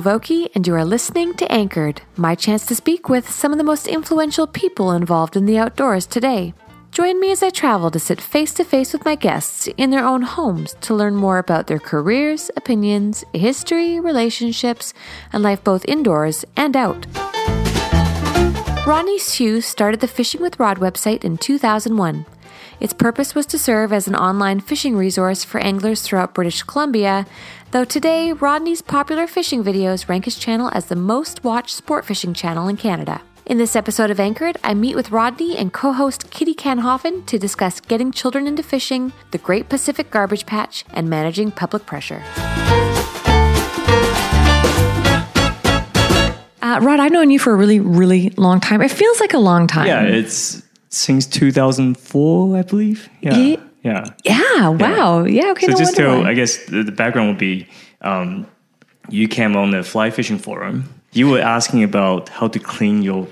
[0.00, 3.88] And you are listening to Anchored, my chance to speak with some of the most
[3.88, 6.54] influential people involved in the outdoors today.
[6.92, 10.04] Join me as I travel to sit face to face with my guests in their
[10.04, 14.94] own homes to learn more about their careers, opinions, history, relationships,
[15.32, 17.06] and life both indoors and out.
[18.86, 22.24] Rodney Hsu started the Fishing with Rod website in 2001.
[22.80, 27.26] Its purpose was to serve as an online fishing resource for anglers throughout British Columbia,
[27.72, 32.32] though today Rodney's popular fishing videos rank his channel as the most watched sport fishing
[32.32, 33.20] channel in Canada.
[33.46, 37.38] In this episode of Anchored, I meet with Rodney and co host Kitty Kanhoffen to
[37.38, 42.22] discuss getting children into fishing, the Great Pacific Garbage Patch, and managing public pressure.
[46.60, 48.82] Uh, Rod, I've known you for a really, really long time.
[48.82, 49.86] It feels like a long time.
[49.86, 53.08] Yeah, it's since 2004, I believe.
[53.20, 53.36] Yeah.
[53.36, 54.04] Ye- Yeah.
[54.24, 55.24] Yeah, wow.
[55.24, 55.66] Yeah, okay.
[55.66, 56.30] So no just to, why.
[56.30, 57.66] I guess the, the background would be
[58.02, 58.46] um,
[59.08, 60.84] you came on the fly fishing forum.
[61.12, 63.26] You were asking about how to clean your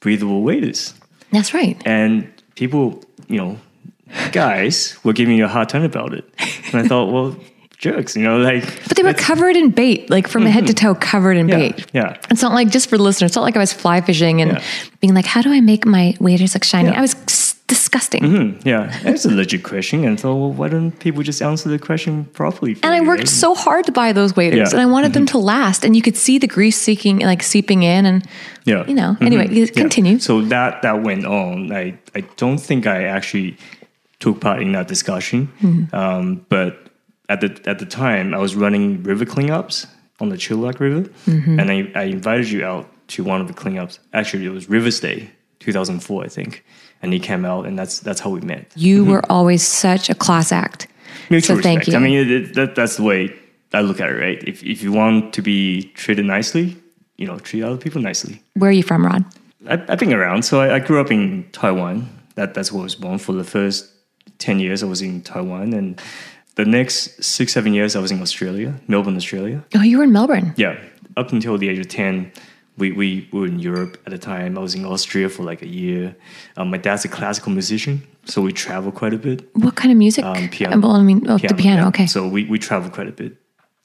[0.00, 0.94] breathable waders.
[1.30, 1.80] That's right.
[1.86, 3.56] And people, you know,
[4.32, 6.24] guys were giving you a hard time about it.
[6.72, 7.36] And I thought, well,
[7.82, 8.64] jerks, you know, like.
[8.88, 11.86] But they were covered in bait, like from head to toe, covered in Yeah, bait.
[11.92, 12.16] yeah.
[12.30, 13.30] It's not like just for the listeners.
[13.30, 14.62] It's not like I was fly fishing and Yeah.
[15.00, 16.98] being like, "How do I make my waders look shiny?" Yeah.
[16.98, 17.14] I was
[17.68, 20.04] disgusting, Hmm, yeah, that's a legit question.
[20.04, 22.76] And so, well, why don't people just answer the question properly?
[22.82, 24.64] and I worked so hard to buy those waders, Yeah.
[24.64, 24.74] Mm-hmm.
[24.78, 25.82] and I wanted them to last.
[25.84, 28.24] And you could see the grease seeking, like seeping in, and
[28.66, 28.84] yeah.
[28.86, 29.16] you know.
[29.18, 29.26] Mhm.
[29.26, 29.66] Anyway, Yeah.
[29.74, 30.18] continue.
[30.18, 31.72] So that that went on.
[31.72, 33.56] I I don't think I actually
[34.20, 35.48] took part in that discussion.
[35.62, 35.96] Mm-hmm.
[35.96, 36.81] Um, but
[37.32, 39.86] at the at the time, I was running river cleanups
[40.20, 41.58] on the Chilliwack River, Mm-hmm.
[41.60, 43.98] and I, I invited you out to one of the cleanups.
[44.12, 46.64] Actually, it was Rivers Day, 2004, I think.
[47.02, 48.64] And he came out, and that's that's how we met.
[48.76, 50.86] You were always such a class act.
[51.30, 51.92] Mutual so thank respect.
[51.92, 51.98] you.
[51.98, 53.34] I mean, it, that, that's the way
[53.72, 54.40] I look at it, right?
[54.46, 56.76] If if you want to be treated nicely,
[57.16, 58.34] you know, treat other people nicely.
[58.54, 59.24] Where are you from, Rod?
[59.68, 60.42] I, I've been around.
[60.44, 62.06] So I, I grew up in Taiwan.
[62.36, 63.18] That that's where I was born.
[63.18, 63.90] For the first
[64.38, 66.00] ten years, I was in Taiwan, and
[66.56, 69.64] the next six seven years, I was in Australia, Melbourne, Australia.
[69.74, 70.54] Oh, you were in Melbourne.
[70.56, 70.78] Yeah,
[71.16, 72.32] up until the age of ten,
[72.78, 74.58] we, we were in Europe at the time.
[74.58, 76.14] I was in Austria for like a year.
[76.56, 79.48] Um, my dad's a classical musician, so we travel quite a bit.
[79.56, 80.24] What kind of music?
[80.24, 80.78] Um, piano.
[80.80, 81.82] Well, I mean, oh, the piano.
[81.82, 81.88] yeah.
[81.88, 82.06] Okay.
[82.06, 83.36] So we, we travel quite a bit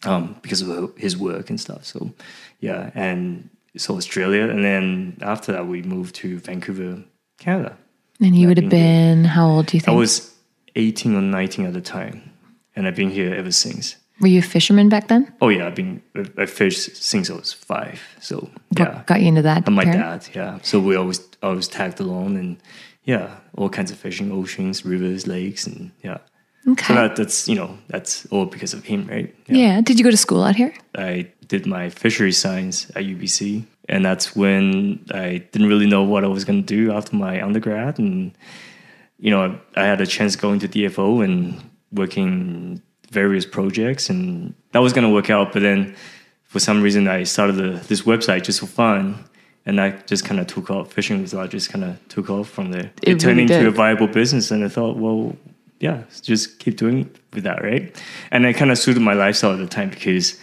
[0.06, 1.86] um, because of his work and stuff.
[1.86, 2.14] So
[2.60, 7.04] yeah, and so Australia, and then after that we moved to Vancouver,
[7.40, 7.78] Canada.
[8.20, 9.68] and you would have been how old?
[9.68, 9.96] Do you think?
[9.96, 10.34] I was
[10.76, 12.32] 18 or 19 at the time,
[12.78, 13.96] and I've been here ever since.
[14.22, 15.28] were you a fisherman back then?
[15.42, 16.02] Oh yeah, I've been
[16.38, 18.00] I fished since I was five.
[18.22, 19.68] So yeah, got you into that?
[19.68, 20.00] and my Karen?
[20.00, 20.60] dad, yeah.
[20.62, 22.58] So we always always tagged along, and
[23.04, 26.20] yeah, all kinds of fishing, oceans, rivers, lakes, and yeah.
[26.68, 26.86] Okay.
[26.88, 29.34] So that, that's you know that's all because of him, right?
[29.48, 29.82] yeah.
[29.82, 30.74] Did you go to school out here?
[30.96, 36.24] I did my fishery science at UBC, and that's when I didn't really know what
[36.24, 38.32] I was going to do after my undergrad, and
[39.20, 41.62] you know I had a chance going to DFO and
[41.92, 45.53] working various projects, and that was going to work out.
[45.53, 45.96] But then
[46.44, 49.24] for some reason, I started a, this website just for fun.
[49.66, 50.94] And that just kind of took off.
[50.94, 52.90] Fishing with Rod just kind of took off from there.
[53.03, 53.68] It turned really into did.
[53.68, 55.36] a viable business, and I thought, well,
[55.80, 57.94] yeah, just keep doing with that, right?
[58.31, 60.40] And it kind of suited my lifestyle at the time because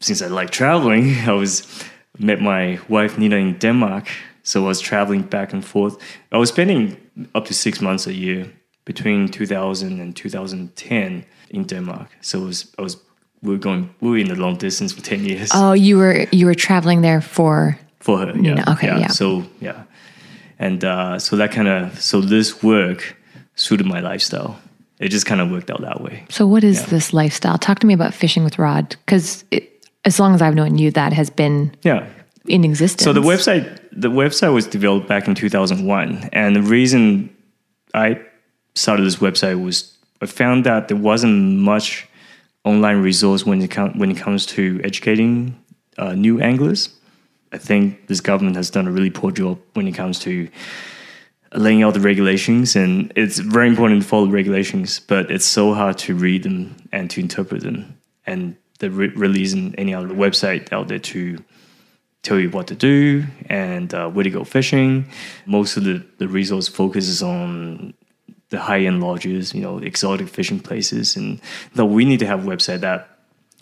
[0.00, 1.84] since I like traveling, I was
[2.18, 4.08] met my wife Nina in Denmark,
[4.42, 5.96] so I was traveling back and forth.
[6.32, 6.96] I was spending
[7.34, 8.52] up to six months a year
[8.84, 12.08] between 2000 and 2010 in Denmark.
[12.20, 12.96] So it was I was
[13.42, 16.26] we were going we were in the long distance for 10 years Oh, you were
[16.32, 18.32] you were traveling there for for her.
[18.42, 18.64] Yeah.
[18.72, 19.08] okay, yeah.
[19.12, 19.82] So yeah,
[20.58, 23.16] and uh, so that kind of so this work
[23.54, 24.56] suited my lifestyle.
[25.00, 26.24] It just kind of worked out that way.
[26.28, 27.58] So what is this lifestyle?
[27.58, 29.44] Talk to me about fishing with Rod because
[30.04, 32.04] as long as I've known you, that has been Yeah.
[32.46, 33.04] in existence.
[33.04, 33.64] So the website
[34.02, 37.28] the website was developed back in 2001 and the reason
[37.94, 38.16] I
[38.74, 42.08] started this website was I found that there wasn't much
[42.64, 45.58] online resource when it com- when it comes to educating
[45.98, 46.88] uh, new anglers.
[47.52, 50.48] I think this government has done a really poor job when it comes to
[51.54, 55.72] laying out the regulations and it's very important to follow the regulations but it's so
[55.72, 57.96] hard to read them and to interpret them
[58.26, 61.38] and there re- really isn't any other website out there to
[62.22, 65.08] tell you what to do and uh, where to go fishing
[65.46, 67.94] most of the, the resource focuses on
[68.50, 71.40] the high-end lodges you know exotic fishing places and
[71.74, 73.18] though we need to have a website that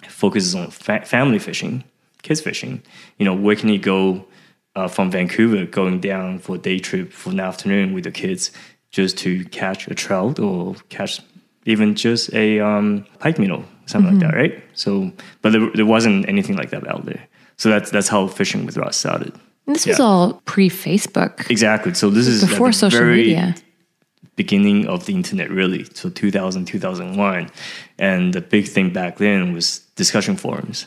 [0.08, 1.84] focuses on fa- family fishing
[2.22, 2.82] kids fishing
[3.18, 4.24] you know where can you go
[4.74, 8.50] uh, from Vancouver going down for a day trip for an afternoon with the kids
[8.90, 11.20] just to catch a trout or catch
[11.64, 14.64] even just a um, pike minnow, something like that, right?
[14.74, 15.12] So,
[15.42, 17.26] but there, there wasn't anything like that out there.
[17.56, 19.34] So that's that's how fishing with rods started.
[19.66, 21.94] And this was all pre Facebook, Exactly.
[21.94, 23.54] So this is before social very media.
[24.36, 25.84] Beginning of the internet, really.
[25.94, 27.50] So 2000, 2001,
[27.98, 30.86] and the big thing back then was discussion forums.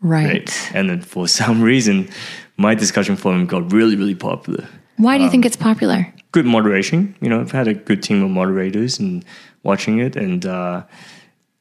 [0.00, 0.26] Right.
[0.26, 0.70] right?
[0.74, 2.08] And then for some reason,
[2.56, 4.66] my discussion forum got really, really popular.
[4.96, 6.12] Why do you think Um, it's popular?
[6.32, 9.24] Good moderation, you know, I've had a good team of moderators and
[9.62, 10.82] watching it, and uh,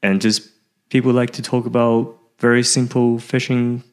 [0.03, 0.49] and just
[0.89, 3.83] people like to talk about very simple fishing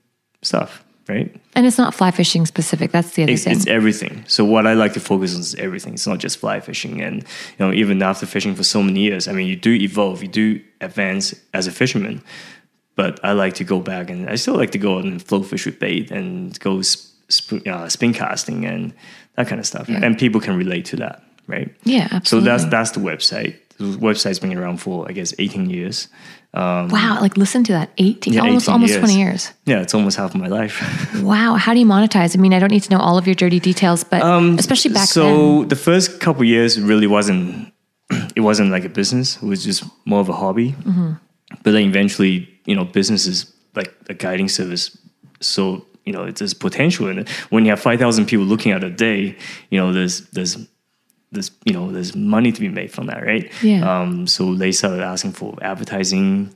[0.43, 1.35] stuff, right?
[1.55, 2.91] And it's not fly fishing specific.
[2.93, 3.53] That's the other It's, thing.
[3.57, 4.25] it's everything.
[4.27, 5.95] So what I like to focus on is everything.
[5.95, 9.29] It's not just fly fishing, and you know, even after fishing for so many years,
[9.29, 12.23] I mean, you do evolve, you do advance as a fisherman.
[12.97, 15.43] But I like to go back, and I still like to go out and flow
[15.43, 18.95] fish with bait and go sp- uh, spin casting and
[19.37, 19.89] that kind of stuff.
[19.89, 21.75] And people can relate to that, right?
[21.83, 22.47] yeah, absolutely.
[22.49, 23.57] So that's that's the website.
[23.79, 26.07] The website's been around for I guess 18 years.
[26.55, 27.19] Wow.
[27.21, 27.91] Like listen to that.
[27.99, 29.01] 18, Yeah, almost, 18 almost years.
[29.05, 29.53] 20 years.
[29.67, 30.81] Yeah, it's almost half of my life.
[31.23, 31.55] Wow.
[31.55, 32.37] How do you monetize?
[32.37, 34.23] I mean, I don't need to know all of your dirty details, but
[34.59, 35.69] especially back so then.
[35.69, 37.73] the first couple years really wasn't
[38.37, 41.13] it wasn't like a business it was just more of a hobby Mm-hmm.
[41.63, 44.97] but then eventually you know business is like a guiding service
[45.41, 48.85] so you know it's there's potential in it when you have 5000 people looking at
[48.85, 49.35] a day
[49.71, 50.59] you know there's there's
[51.35, 53.83] there's you know there's money to be made from that right Yeah.
[54.03, 56.55] um so they started asking for advertising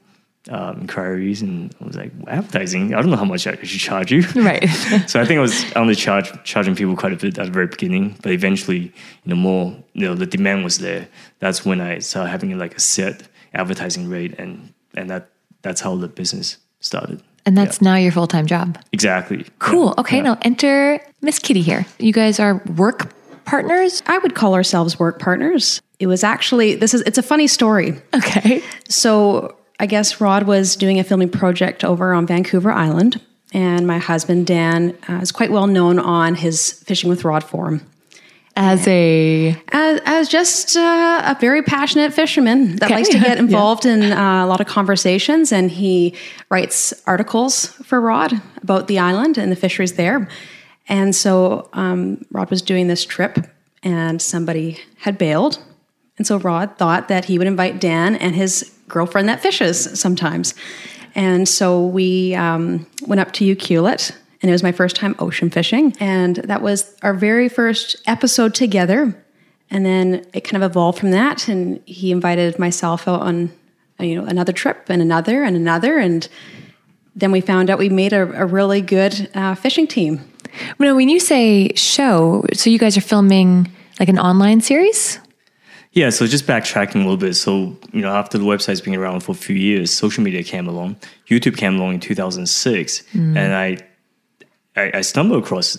[0.50, 4.10] um, inquiries and I was like advertising I don't know how much I should charge
[4.10, 4.66] you Right.
[5.06, 7.66] so I think I was only charge, charging people quite a bit at the very
[7.66, 8.78] beginning, but eventually,
[9.24, 11.06] you know, more, you know, the demand was there.
[11.40, 15.28] That's when I started having like a set advertising rate, and and that
[15.60, 17.20] that's how the business started.
[17.44, 18.78] and that's now your full time job.
[18.92, 19.44] Exactly.
[19.58, 19.88] Cool.
[19.88, 20.00] Yeah.
[20.00, 20.16] Okay.
[20.16, 20.22] Yeah.
[20.22, 21.84] Now enter Miss Kitty here.
[21.98, 23.12] You guys are work
[23.48, 24.02] partners.
[24.06, 25.80] I would call ourselves work partners.
[25.98, 27.94] It was actually this is it's a funny story.
[28.14, 28.62] Okay.
[28.88, 33.20] So I guess Rod was doing a filming project over on Vancouver Island,
[33.52, 37.80] and my husband Dan uh, is quite well known on his Fishing with Rod forum
[38.56, 42.94] As a as, as just uh, a very passionate fisherman that Okay.
[42.96, 43.44] likes to get Yeah.
[43.44, 46.14] involved in uh, a lot of conversations, and he
[46.50, 50.28] writes articles for Rod about the island and the fisheries there.
[50.88, 53.38] And so um, Rod was doing this trip,
[53.82, 55.58] and somebody had bailed,
[56.18, 60.54] and so Rod thought that he would invite Dan and his girlfriend that fishes sometimes.
[61.14, 64.12] And so we um, went up to Ucluelet,
[64.42, 65.94] and it was my first time ocean fishing.
[66.00, 69.24] And that was our very first episode together.
[69.70, 71.48] And then it kind of evolved from that.
[71.48, 73.52] And he invited myself out on
[74.00, 75.98] you know another trip and another and another.
[75.98, 76.28] And
[77.16, 80.20] then we found out we made a, a really good uh, fishing team.
[80.78, 85.18] No, when you say show, so you guys are filming like an online series?
[85.92, 87.34] Yeah, so just backtracking a little bit.
[87.34, 90.68] So, you know, after the website's been around for a few years, social media came
[90.68, 90.96] along.
[91.28, 93.02] YouTube came along in 2006.
[93.14, 93.36] Mm.
[93.36, 93.78] And I,
[94.76, 95.76] I, I stumbled across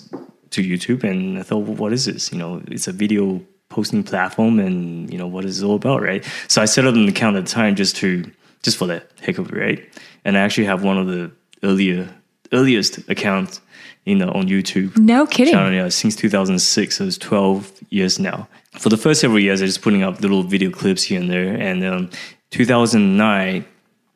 [0.50, 2.32] to YouTube and I thought, well, what is this?
[2.32, 6.02] You know, it's a video posting platform and, you know, what is it all about,
[6.02, 6.28] right?
[6.48, 8.30] So I set up an account at the time just to,
[8.64, 9.90] just for the heck of it, right?
[10.26, 11.32] And I actually have one of the
[11.64, 12.10] earlier,
[12.52, 13.62] earliest accounts,
[14.06, 15.54] you know, on YouTube No kidding.
[15.54, 16.98] channel, yeah, since 2006.
[16.98, 18.48] So it's 12 years now.
[18.74, 21.30] For the first several years, I was just putting up little video clips here and
[21.30, 21.54] there.
[21.56, 22.10] And um,
[22.52, 23.66] 2009,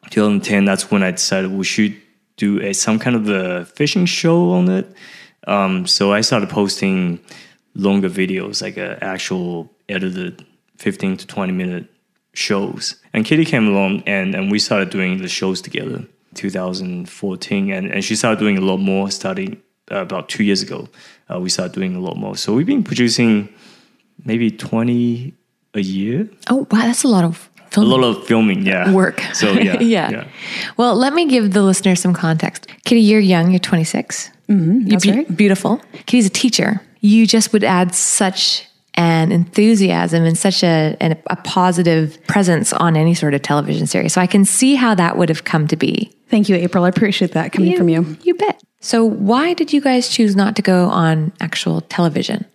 [0.10, 1.96] 2010, that's when I decided we should
[2.38, 4.92] do a, some kind of a fishing show on it.
[5.48, 7.20] Um, so I started posting
[7.76, 10.46] longer videos, like a actual edited
[10.78, 11.86] 15 to 20 minute
[12.34, 12.96] shows.
[13.14, 17.72] And Kitty came along and, and we started doing the shows together 2014.
[17.72, 19.62] And, and she started doing a lot more starting
[19.92, 20.88] uh, about two years ago.
[21.32, 22.36] Uh, we started doing a lot more.
[22.36, 23.50] So we've been producing
[24.26, 25.34] maybe 20
[25.74, 26.30] a year.
[26.50, 26.82] Oh, wow.
[26.82, 28.92] That's a lot of A lot of filming, yeah.
[28.92, 29.20] work.
[29.34, 29.82] So yeah.
[29.82, 30.28] yeah.
[30.78, 32.68] Well, let me give the listener some context.
[32.86, 33.50] Kitty, you're young.
[33.52, 34.30] You're 26.
[34.50, 35.36] Mm-hmm, that's right.
[35.36, 35.82] Beautiful.
[36.06, 36.82] Kitty's a teacher.
[37.00, 42.96] You just would add such an enthusiasm and such a, an, a positive presence on
[42.96, 44.14] any sort of television series.
[44.14, 46.12] So I can see how that would have come to be.
[46.30, 46.84] Thank you, April.
[46.84, 48.18] I appreciate that coming from you.
[48.22, 48.62] You bet.
[48.84, 52.46] So why did you guys choose not to go on actual television?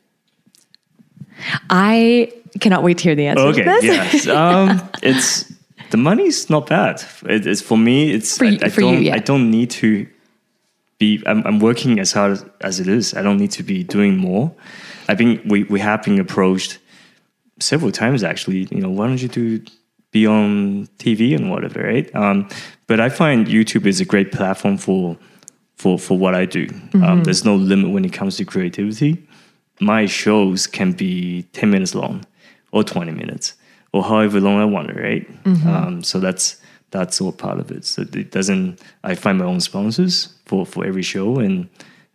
[1.70, 2.30] I
[2.60, 3.44] cannot wait to hear the answer.
[3.46, 4.26] Okay, yes.
[4.28, 5.50] Um, it's
[5.90, 7.02] the money's not bad.
[7.24, 8.12] It, it's for me.
[8.12, 9.02] It's For you- I, I for you, don't.
[9.04, 9.14] yeah.
[9.14, 10.06] I don't need to
[10.98, 11.22] be.
[11.26, 13.14] I'm, I'm working as hard as it is.
[13.14, 14.52] I don't need to be doing more.
[15.08, 16.78] I think we we have been approached
[17.58, 18.68] several times actually.
[18.70, 19.62] You know, why don't you do
[20.10, 22.14] be on TV and whatever, right?
[22.14, 22.48] Um,
[22.86, 25.16] but I find YouTube is a great platform for
[25.78, 26.66] for for what I do.
[26.66, 27.04] Mm-hmm.
[27.04, 29.26] Um, there's no limit when it comes to creativity.
[29.80, 32.24] My shows can be ten minutes long
[32.72, 33.54] or twenty minutes,
[33.92, 35.28] or however long I want it, right?
[35.66, 37.84] Um, so that's that's all part of it.
[37.84, 38.80] So it doesn't.
[39.04, 41.68] I find my own sponsors for for every show, and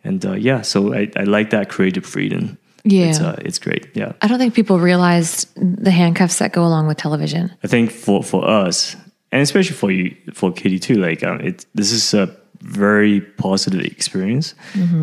[0.04, 2.58] and uh, yeah, so I, I like that creative freedom.
[2.86, 3.06] Yeah.
[3.06, 3.88] it's, uh, it's great.
[3.94, 7.50] Yeah, I don't think people realize the handcuffs that go along with television.
[7.64, 8.94] I think for for us,
[9.32, 13.80] and especially for you, for Kitty too, like um, it this is a very positive
[13.80, 14.54] experience,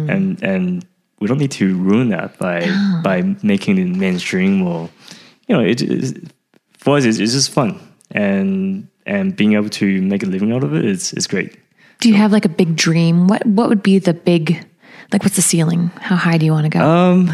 [0.09, 0.85] and and
[1.19, 2.67] we don't need to ruin that by
[3.03, 4.89] by making it mainstream or
[5.47, 5.83] you know it's
[6.77, 10.63] for us it's, it's just fun and and being able to make a living out
[10.63, 11.57] of it is is great.
[11.99, 13.27] Do you have like a big dream?
[13.27, 14.65] What what would be the big
[15.13, 15.91] like what's the ceiling?
[15.99, 16.83] How high do you want to go?
[16.83, 17.31] Um,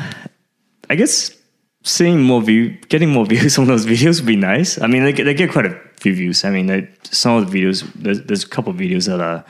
[0.89, 1.37] I guess
[1.83, 4.79] seeing more view, getting more views on those videos would be nice.
[4.81, 6.43] I mean, they get, they get quite a few views.
[6.43, 9.45] I mean, they, some of the videos, there's, there's a couple of videos that are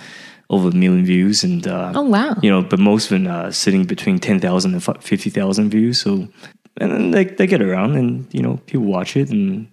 [0.50, 2.36] over a million views, and uh, Oh, wow.
[2.42, 6.00] you know, but most of them are sitting between ten thousand and fifty thousand views.
[6.00, 6.28] So,
[6.78, 9.68] and then they they get around, and you know, people watch it, and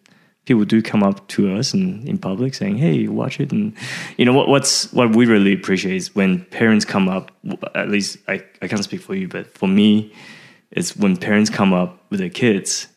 [0.47, 3.73] people do come up to us and in public saying, "Hey, watch it." And
[4.17, 7.31] you know what what's what we really appreciate is when parents come up.
[7.75, 10.13] At least I I can't speak for you, but for me,
[10.73, 12.89] it's when parents come up with their kids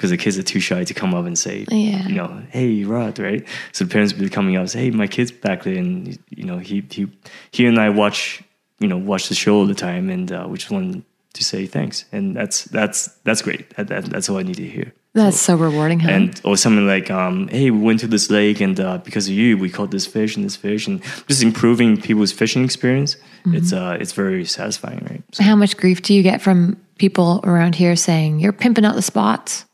[0.00, 2.08] because the kids are too shy to come up and say, Yeah.
[2.08, 3.46] you know, hey, Rod, right?
[3.72, 6.18] So the parents will be coming up and say, hey, my kid's back there, and
[6.30, 7.06] you know, he he
[7.50, 8.42] he and I watch
[8.78, 11.04] you know watch the show all the time, and uh, we just want
[11.34, 13.68] to say thanks, and that's that's that's great.
[13.76, 14.94] That, that that's all I need to hear.
[15.12, 16.12] That's so rewarding, huh?
[16.12, 19.34] And or something like, um, hey, we went to this lake, and uh, because of
[19.34, 23.16] you, we caught this fish and this fish, and just improving people's fishing experience.
[23.44, 25.22] It's uh, it's very satisfying, right?
[25.32, 28.94] So, How much grief do you get from people around here saying you're pimping out
[28.94, 29.66] the spots?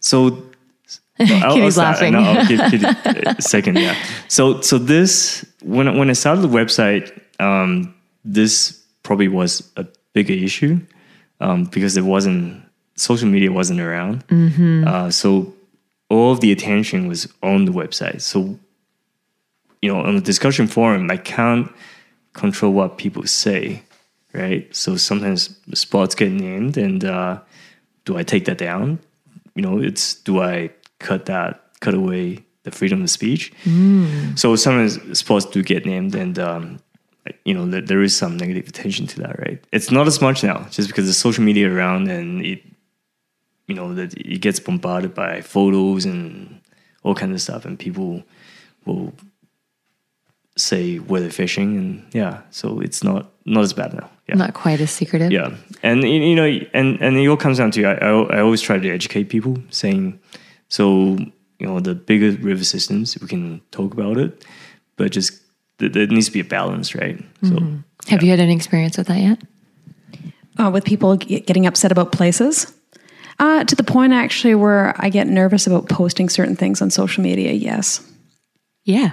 [0.00, 0.42] So
[1.20, 2.14] I'll, Kitty's laughing.
[2.46, 2.78] Kitty
[3.40, 3.78] second.
[3.78, 3.96] Yeah.
[4.28, 10.32] So so this when when I started the website, um, this probably was a bigger
[10.34, 10.80] issue
[11.40, 12.62] um, because it wasn't
[12.94, 14.24] social media wasn't around.
[14.86, 15.52] Uh, so
[16.08, 18.20] all of the attention was on the website.
[18.20, 18.58] So
[19.82, 21.72] you know, on the discussion forum, I can't
[22.32, 23.82] control what people say,
[24.32, 24.74] right?
[24.74, 27.40] So sometimes spots get named, and uh,
[28.04, 28.98] do I take that down?
[29.58, 31.50] You know, it's do I cut that,
[31.80, 33.52] cut away the freedom of speech?
[34.36, 36.78] So sometimes spots do get named, and um,
[37.44, 39.58] you know, there, there is some negative attention to that, right?
[39.72, 42.62] It's not as much now, just because there's social media around, and it,
[43.66, 46.60] you know, that it gets bombarded by photos and
[47.02, 48.22] all kinds of stuff, and people
[48.86, 49.12] will
[50.58, 54.10] say where they're fishing, and yeah, so it's not not as bad now.
[54.28, 54.36] Yeah.
[54.36, 55.32] Not quite as secretive.
[55.32, 58.60] Yeah, and you know, and and it all comes down to I, I I always
[58.60, 60.18] try to educate people, saying
[60.68, 61.16] so
[61.58, 64.44] you know the bigger river systems we can talk about it,
[64.96, 65.32] but just
[65.78, 67.18] th- there needs to be a balance, right?
[67.42, 67.56] So
[68.08, 69.38] Have you had any experience with that yet?
[70.58, 72.74] uh, with people g- getting upset about places.
[73.40, 77.22] Uh, to the point actually where I get nervous about posting certain things on social
[77.22, 77.52] media.
[77.52, 78.02] Yes.
[78.84, 79.12] Yeah.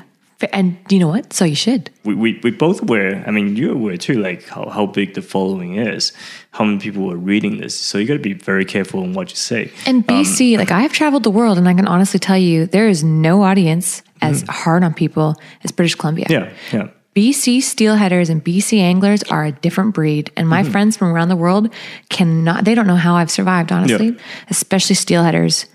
[0.52, 1.32] And you know what?
[1.32, 1.90] So you should.
[2.04, 3.24] we, we we both were.
[3.26, 6.12] I mean, you're aware too, like how how big the following is,
[6.52, 7.80] how many people are reading this.
[7.80, 9.72] So you got to be very careful in what you say.
[9.86, 12.66] And BC, um, like I have traveled the world and I can honestly tell you
[12.66, 14.50] there is no audience as mm.
[14.50, 16.28] hard on people as British Columbia.
[16.30, 16.90] Yeah, yeah.
[17.16, 20.32] BC steelheaders and BC anglers are a different breed.
[20.36, 20.72] And my mm-hmm.
[20.72, 21.74] friends from around the world
[22.10, 24.20] cannot, they don't know how I've survived, honestly, Yeah.
[24.50, 25.66] especially steelheaders.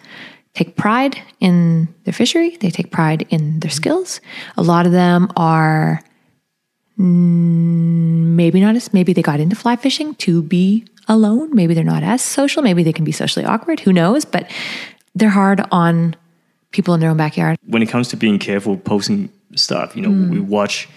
[0.54, 4.20] Take pride in their fishery, they take pride in their skills.
[4.56, 6.02] A lot of them are
[6.98, 11.54] mm, maybe not as, maybe they got into fly fishing to be alone.
[11.54, 12.62] Maybe they're not as social.
[12.62, 13.80] Maybe they can be socially awkward.
[13.80, 14.24] Who knows?
[14.24, 14.50] But
[15.14, 16.16] they're hard on
[16.72, 17.58] people in their own backyard.
[17.66, 20.88] when it comes to being careful posting stuff, you know, we watch,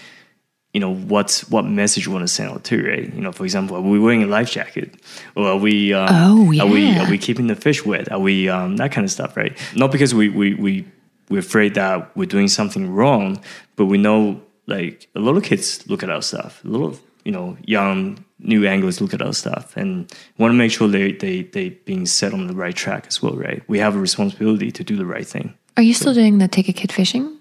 [0.74, 3.14] you know, what's what message you want to send out to, right?
[3.14, 4.96] You know, for example, are we wearing a life jacket,
[5.36, 5.94] or are we?
[5.94, 7.06] Um, Oh, Are we yeah.
[7.06, 8.12] are we keeping the fish wet?
[8.12, 9.56] Are we um, that kind of stuff, right?
[9.76, 10.86] Not because we we we
[11.30, 13.40] we're afraid that we're doing something wrong,
[13.76, 16.64] but we know like a lot of kids look at our stuff.
[16.66, 20.58] A lot of you know young new anglers look at our stuff and want to
[20.58, 23.62] make sure they they they being set on the right track as well, right?
[23.68, 25.54] We have a responsibility to do the right thing.
[25.78, 27.38] Are you still doing the take a kid fishing?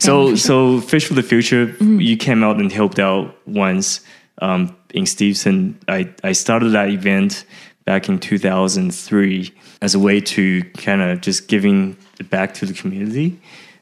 [0.00, 4.00] So, so Fish for the Future, you came out and helped out once
[4.40, 5.78] um, in Stevenson.
[5.88, 7.44] I, I started that event
[7.84, 12.72] back in 2003 as a way to kind of just giving it back to the
[12.72, 13.40] community,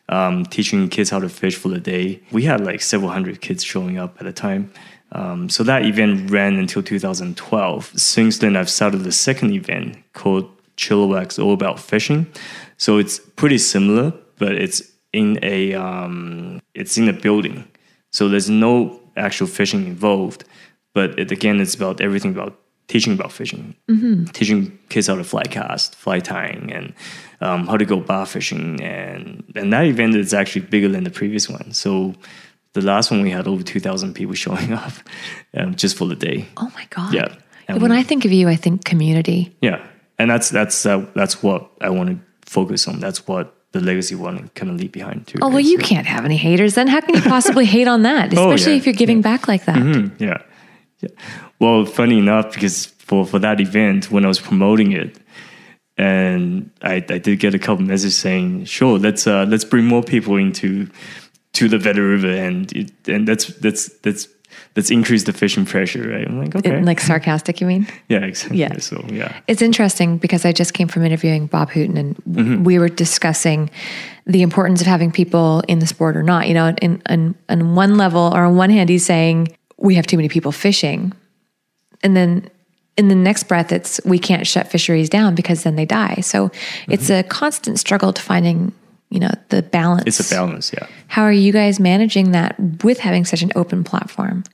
[0.08, 2.22] um, teaching kids how to fish for the day.
[2.32, 4.72] We had like several hundred kids showing up at a time.
[5.12, 7.92] Um, so that event ran until 2012.
[7.98, 12.26] Since then, I've started the second event called Chilliwack's All About Fishing.
[12.76, 14.82] So it's pretty similar, but it's
[15.20, 17.64] in a um, it's in a building.
[18.12, 20.44] So there's no actual fishing involved,
[20.94, 22.52] but it, again, it's about everything about
[22.88, 24.24] teaching about fishing, Mm-hmm.
[24.32, 26.92] teaching kids how to fly cast, fly tying, and
[27.40, 28.80] um, how to go bar fishing.
[28.82, 31.72] And and that event is actually bigger than the previous one.
[31.72, 32.14] So
[32.74, 34.92] the last one we had over two thousand people showing up
[35.54, 36.46] um, just for the day.
[36.56, 37.12] Oh my god.
[37.14, 37.34] Yeah.
[37.68, 39.50] And when we- I think of you, I think community.
[39.60, 39.80] Yeah,
[40.18, 42.16] and that's that's uh, that's what I want to
[42.50, 43.00] focus on.
[43.00, 45.38] That's what the legacy one kind of leave behind too.
[45.42, 46.88] Oh well, you can't have any haters then.
[46.88, 48.36] How can you possibly hate on that?
[48.36, 48.78] Oh, Especially yeah.
[48.78, 50.12] if you're giving back like that.
[50.18, 50.42] Yeah.
[51.00, 51.08] yeah.
[51.58, 55.18] Well, funny enough, because for, for that event, when I was promoting it,
[55.96, 60.02] and I, I did get a couple messages saying, "Sure, let's uh, let's bring more
[60.02, 60.88] people into
[61.54, 64.28] to the Vedder River, and it, and that's that's that's
[64.76, 66.26] let's increase the fishing pressure." Right?
[66.28, 67.86] I'm like, okay, It- like sarcastic, you mean?
[68.08, 68.58] yeah, exactly.
[68.58, 68.78] Yeah.
[68.78, 72.64] So yeah, It's interesting because I just came from interviewing Bob Hooton and Mm-hmm.
[72.64, 73.70] we were discussing
[74.26, 76.48] the importance of having people in the sport or not.
[76.48, 79.48] You know, in, in, on one level or on one hand, he's saying
[79.78, 81.12] we have too many people fishing.
[82.02, 82.50] And then
[82.96, 86.20] in the next breath, it's we can't shut fisheries down because then they die.
[86.22, 86.50] So
[86.88, 88.72] it's a constant struggle to finding,
[89.16, 90.02] you know, the balance.
[90.02, 90.08] Mm-hmm.
[90.08, 90.72] it's a balance.
[90.74, 90.86] Yeah.
[91.08, 92.54] How are you guys managing that
[92.84, 94.44] with having such an open platform?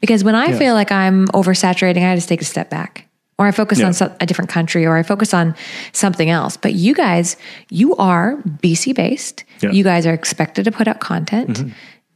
[0.00, 3.06] Because when I feel like I'm oversaturating, I just take a step back.
[3.38, 3.86] Or I focus Yeah.
[3.86, 5.54] on some, a different country, or I focus on
[5.92, 6.56] something else.
[6.56, 7.36] But you guys,
[7.70, 9.44] you are BC based.
[9.60, 9.70] Yeah.
[9.70, 11.72] You guys are expected to put out content.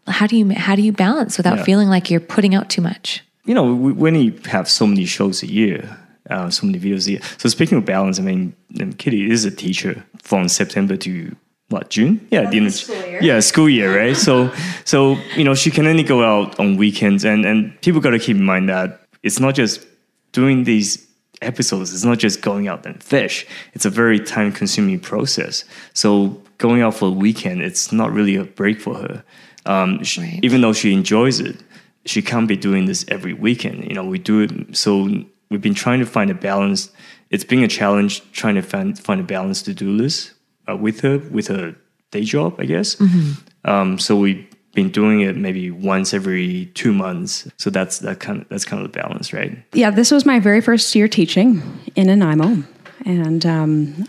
[0.08, 1.64] How do you how do you balance without Yeah.
[1.64, 3.22] feeling like you're putting out too much?
[3.46, 5.96] you know, w- when you have so many shows a year,
[6.28, 7.20] uh, so many videos a year.
[7.38, 8.52] So speaking of balance, I mean,
[8.98, 11.34] Kitty is a teacher from September to
[11.68, 12.26] what June?
[12.30, 13.18] Yeah, the end of- school year.
[13.22, 14.16] yeah, school year, right?
[14.16, 14.50] So,
[14.84, 18.18] so you know, she can only go out on weekends, and and people got to
[18.18, 19.86] keep in mind that it's not just
[20.32, 21.06] doing these
[21.42, 21.92] episodes.
[21.94, 23.46] It's not just going out and fish.
[23.74, 25.64] It's a very time consuming process.
[25.94, 29.24] So going out for a weekend, it's not really a break for her.
[29.66, 30.40] Um, she, Right.
[30.42, 31.56] Even though she enjoys it,
[32.06, 33.84] she can't be doing this every weekend.
[33.84, 34.76] You know, we do it.
[34.76, 35.08] So
[35.50, 36.90] we've been trying to find a balance.
[37.30, 40.32] It's been a challenge trying to find find a balance to do this
[40.68, 41.74] uh, with her with her
[42.10, 42.96] day job, I guess.
[43.64, 47.48] Um, so we've been doing it maybe once every two months.
[47.56, 49.58] So that's that kind of that's kind of the balance, right?
[49.72, 51.62] yeah, this was my very first year teaching
[51.96, 52.62] in Nanaimo,
[53.04, 54.08] and um,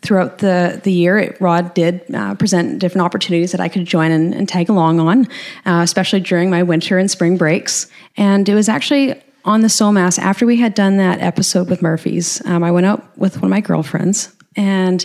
[0.00, 4.34] throughout the the year, Rod did uh, present different opportunities that I could join and,
[4.34, 5.26] and tag along on,
[5.66, 7.86] uh, especially during my winter and spring breaks.
[8.16, 12.44] And it was actually on the Somass after we had done that episode with Murphy's.
[12.46, 15.04] Um, I went out with one of my girlfriends, and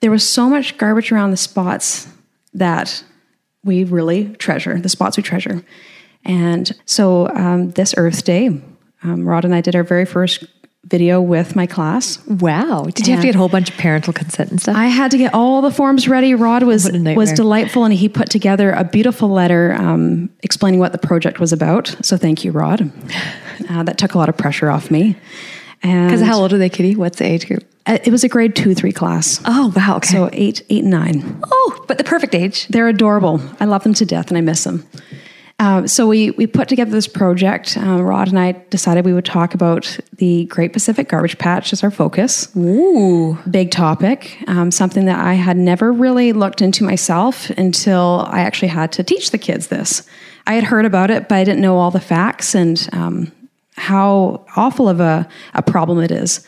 [0.00, 2.08] there was so much garbage around the spots
[2.54, 3.02] that
[3.64, 5.62] we really treasure, the spots we treasure.
[6.24, 8.60] And so um, this Earth Day,
[9.02, 10.44] um, Rod and I did our very first
[10.84, 12.24] video with my class.
[12.26, 12.84] Wow!
[12.84, 14.76] Did you have to get a whole bunch of parental consent and stuff?
[14.76, 16.34] I had to get all the forms ready.
[16.34, 17.16] Rod was What a nightmare.
[17.16, 21.52] was delightful, and he put together a beautiful letter um, explaining what the project was
[21.52, 21.94] about.
[22.02, 22.90] So thank you, Rod.
[23.68, 25.16] Uh, that took a lot of pressure off me.
[25.82, 26.94] Because how old are they, Kitty?
[26.94, 27.64] What's the age group?
[27.88, 29.40] Uh, it was a grade two, three class.
[29.46, 29.96] Oh wow!
[29.96, 30.08] Okay.
[30.08, 31.40] So eight, eight, and nine.
[31.50, 32.68] oh, but the perfect age.
[32.68, 33.40] They're adorable.
[33.58, 34.86] I love them to death, and I miss them.
[35.60, 37.76] Um, so we we put together this project.
[37.76, 41.82] Um, Rod and I decided we would talk about the Great Pacific Garbage Patch as
[41.82, 42.54] our focus.
[42.56, 43.36] Ooh.
[43.50, 48.68] Big topic, um, something that I had never really looked into myself until I actually
[48.68, 50.06] had to teach the kids this.
[50.46, 53.32] I had heard about it, but I didn't know all the facts and um,
[53.76, 56.46] how awful of a, a problem it is.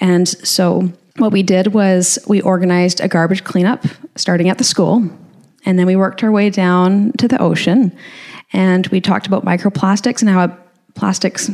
[0.00, 3.84] And so, what we did was we organized a garbage cleanup
[4.16, 5.08] starting at the school,
[5.64, 7.96] and then we worked our way down to the ocean.
[8.52, 10.56] And we talked about microplastics and how
[10.94, 11.50] plastics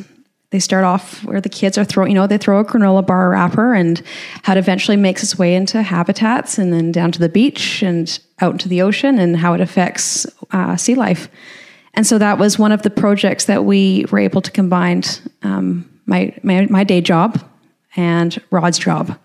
[0.51, 3.31] they start off where the kids are throwing, you know, they throw a granola bar
[3.31, 4.01] wrapper and
[4.43, 8.21] how it eventually makes its way into habitats and then down to the beach and
[8.41, 11.29] out into the ocean and how it affects uh, sea life.
[11.95, 15.03] And so that was one of the projects that we were able to combine
[15.43, 17.43] um, my, my, my day job
[17.97, 19.19] and Rod's job.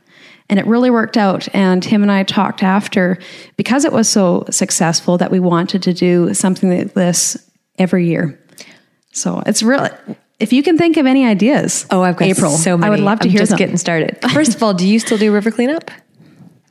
[0.49, 1.47] And it really worked out.
[1.53, 3.17] And him and I talked after,
[3.55, 7.37] because it was so successful, that we wanted to do something like this
[7.77, 8.37] every year.
[9.13, 9.89] So it's really,
[10.39, 12.51] if you can think of any ideas, Oh, I've got April.
[12.51, 12.87] so many.
[12.87, 13.57] I would love to I'm hear just them.
[13.59, 14.17] getting started.
[14.33, 15.89] First of all, do you still do river cleanup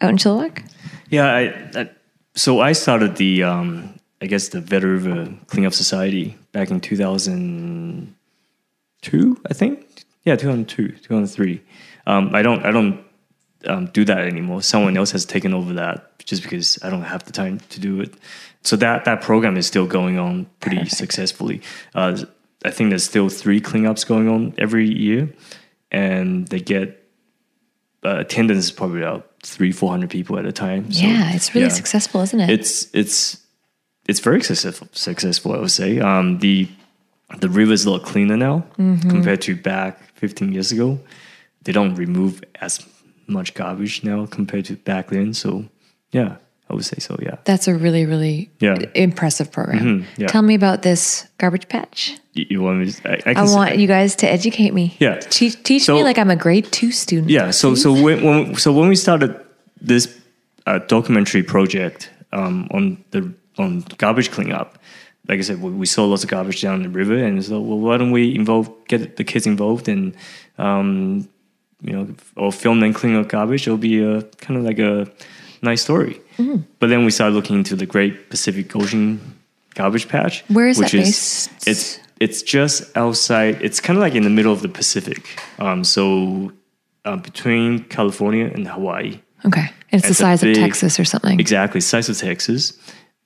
[0.03, 0.63] out in Chilliwack?
[1.09, 1.91] Yeah, I, I,
[2.35, 9.41] so I started the, um, I guess, the Vedder River Cleanup Society back in 2002,
[9.49, 10.05] I think.
[10.25, 11.63] Yeah, 2002, 2003.
[12.07, 13.05] Um, I don't, I don't
[13.67, 14.63] um, do that anymore.
[14.63, 18.01] Someone else has taken over that just because I don't have the time to do
[18.01, 18.15] it.
[18.63, 21.63] So that that program is still going on pretty successfully.
[21.95, 22.23] Uh,
[22.65, 25.33] I think there's still three cleanups going on every year,
[25.91, 27.03] and they get
[28.05, 30.93] uh, attendance is probably about three, four hundred people at a time.
[30.93, 31.73] So, yeah, it's really yeah.
[31.73, 32.51] successful, isn't it?
[32.51, 33.39] It's it's
[34.07, 34.89] it's very successful.
[34.93, 36.01] Successful, I would say.
[36.01, 36.69] Um, the
[37.39, 39.09] the river is a lot cleaner now Mm-hmm.
[39.09, 40.99] compared to back 15 years ago.
[41.65, 42.87] They don't remove as
[43.27, 45.35] much garbage now compared to back then.
[45.35, 45.65] So
[46.13, 46.37] yeah,
[46.69, 47.17] I would say so.
[47.21, 47.37] Yeah.
[47.45, 48.75] That's a really, really Yeah.
[48.75, 48.91] Mm-hmm.
[48.95, 50.05] impressive program.
[50.17, 50.29] yeah.
[50.29, 52.17] Tell me about this garbage patch.
[52.35, 52.93] You, you want me?
[52.93, 54.97] To, I, I, I want you guys to educate me.
[55.01, 55.19] Yeah.
[55.21, 57.31] Teach, teach So- me like I'm a grade two student.
[57.31, 57.51] Yeah.
[57.51, 59.35] So so when, when so when we started
[59.81, 60.09] this
[60.67, 64.79] uh, documentary project um, on the on garbage cleanup,
[65.29, 67.79] like I said, we, we saw lots of garbage down the river, and so well,
[67.79, 70.15] why don't we involve get the kids involved and
[70.59, 71.29] um,
[71.83, 73.67] you know or film them cleaning up garbage?
[73.67, 75.11] It'll be a kind of like a
[75.63, 76.21] nice story.
[76.39, 76.63] Mm-hmm.
[76.79, 79.21] But then we started looking into the Great Pacific Ocean
[79.75, 80.43] garbage patch.
[80.49, 81.69] Where is which that is, based?
[81.69, 83.61] It's it's just outside.
[83.63, 85.39] It's kind of like in the middle of the Pacific.
[85.59, 86.53] Um, so
[87.05, 89.21] uh, between California and Hawaii.
[89.47, 89.71] Okay.
[89.91, 91.41] It's the It's a size big- of Texas or something.
[91.41, 92.73] Exactly, size of Texas.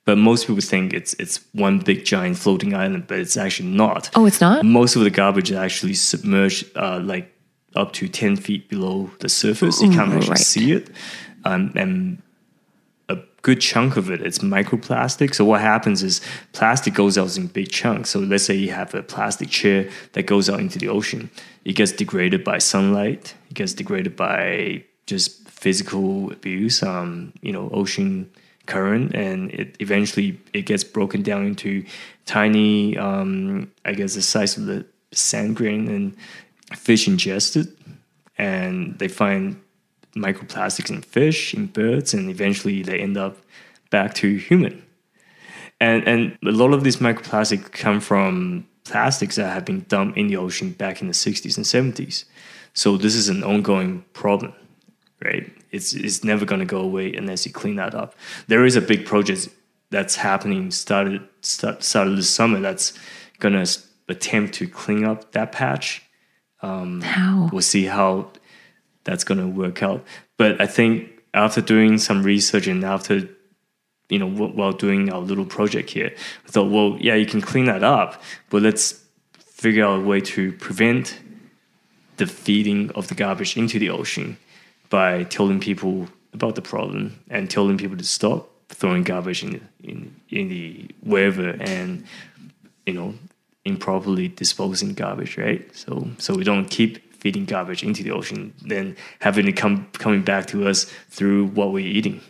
[0.05, 4.11] But most people think it's it's one big giant floating island, but it's actually not.
[4.15, 4.63] Oh, it's not?
[4.63, 7.31] Most of the garbage is actually submerged, uh, like
[7.75, 9.81] up to ten feet below the surface.
[9.81, 10.37] You can't actually Right.
[10.39, 10.91] see it,
[11.43, 12.21] um, and
[13.09, 15.33] a good chunk of it it is microplastic.
[15.33, 16.21] So what happens is
[16.53, 18.11] plastic goes out in big chunks.
[18.11, 21.31] So let's say you have a plastic chair that goes out into the ocean.
[21.65, 23.33] It gets degraded by sunlight.
[23.49, 26.83] It gets degraded by just physical abuse.
[26.83, 28.29] Um, you know, ocean
[28.65, 31.85] current, and it eventually it gets broken down into
[32.25, 32.97] tiny.
[32.97, 36.15] Um, I guess the size of the sand grain, and
[36.77, 37.69] fish ingest it,
[38.37, 39.61] and they find
[40.15, 43.37] microplastics in fish, in birds, and eventually they end up
[43.89, 44.83] back to human.
[45.79, 50.27] And and a lot of these microplastics come from plastics that have been dumped in
[50.27, 52.25] the ocean back in the 60s and 70s.
[52.73, 54.53] So this is an ongoing problem,
[55.23, 55.51] right?
[55.75, 58.15] It's it's never going to go away unless you clean that up.
[58.47, 59.49] There is a big project
[59.89, 62.93] that's happening started start, started this summer that's
[63.39, 63.65] going to
[64.07, 66.01] attempt to clean up that patch
[66.61, 67.49] um, How?
[67.51, 68.31] we'll see how
[69.03, 70.03] that's going to work out.
[70.37, 73.29] But I think after doing some research and after,
[74.09, 76.11] you know, wh- while doing our little project here,
[76.47, 79.03] I thought, well, yeah, you can clean that up, but let's
[79.37, 81.19] figure out a way to prevent
[82.17, 84.37] the feeding of the garbage into the ocean
[84.89, 90.15] by telling people about the problem and telling people to stop throwing garbage in in
[90.29, 92.05] in the wherever and
[92.85, 93.13] you know
[93.63, 95.63] improperly disposing garbage, right?
[95.75, 100.21] So so we don't keep feeding garbage into the ocean, then having it come coming
[100.21, 102.21] back to us through what we're eating.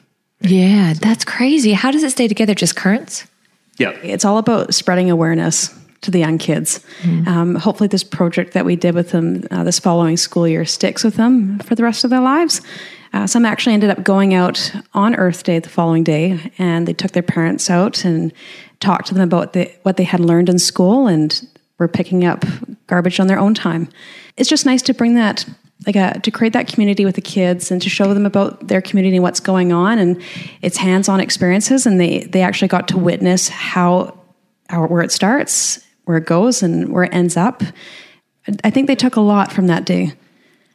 [0.42, 1.74] Yeah, that's crazy.
[1.74, 2.54] How does it stay together?
[2.54, 3.26] Just currents?
[3.78, 6.80] Yeah, It's all about spreading awareness to the young kids.
[7.28, 11.04] Um, hopefully, this project that we did with them uh, this following school year sticks
[11.04, 12.62] with them for the rest of their lives.
[13.14, 16.94] Uh, some actually ended up going out on Earth Day the following day, and they
[16.94, 18.34] took their parents out and
[18.80, 22.44] talked to them about the, what they had learned in school, and were picking up
[22.88, 23.90] garbage on their own time.
[24.38, 25.46] It's just nice to bring that
[25.86, 28.82] like a, to create that community with the kids and to show them about their
[28.82, 30.22] community and what's going on and
[30.62, 34.18] it's hands-on experiences and they they actually got to witness how,
[34.70, 37.62] how where it starts where it goes and where it ends up
[38.64, 40.14] i think they took a lot from that day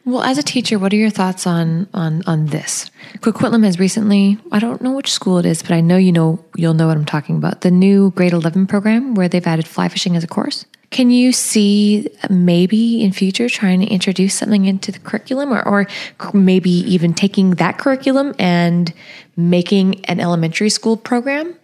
[0.04, 2.90] Well, as a teacher, what are your thoughts on on on this?
[3.20, 6.42] Coquitlam has recently, I don't know which school it is, but I know you know
[6.56, 7.60] you'll know what I'm talking about.
[7.60, 10.64] The new grade 11 program where they've added fly fishing as a course.
[10.90, 15.86] Can you see maybe in future trying to introduce something into the curriculum or, or
[16.32, 18.92] maybe even taking that curriculum and
[19.36, 21.54] making an elementary school program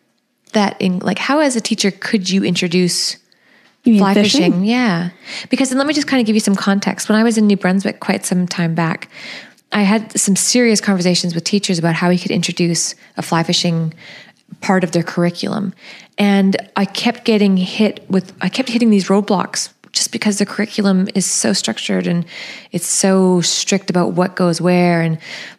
[0.52, 3.16] that in like how as a teacher could you introduce
[3.98, 4.64] fly fishing?
[4.64, 5.10] Yeah.
[5.48, 7.08] Because let me just kind of give you some context.
[7.08, 9.08] When I was in New Brunswick quite some time back,
[9.72, 13.92] I had some serious conversations with teachers about how we could introduce a fly fishing
[14.60, 15.74] part of their curriculum.
[16.18, 21.08] And I kept getting hit with, I kept hitting these roadblocks just because the curriculum
[21.14, 22.26] is so structured and
[22.70, 25.00] it's so strict about what goes where.
[25.00, 25.18] And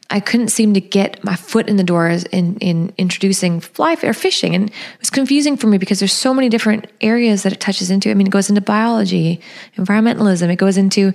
[0.09, 4.13] I couldn't seem to get my foot in the door in, in introducing fly or
[4.13, 4.55] fishing.
[4.55, 7.91] And it was confusing for me because there's so many different areas that it touches
[7.91, 8.09] into.
[8.09, 9.41] I mean, it goes into biology,
[9.75, 11.13] environmentalism, it goes into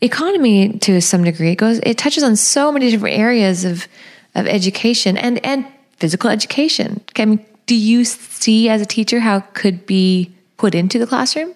[0.00, 1.52] economy to some degree.
[1.52, 3.88] It goes, it touches on so many different areas of,
[4.34, 7.02] of education and, and physical education.
[7.18, 11.54] Mean, do you see as a teacher how it could be put into the classroom?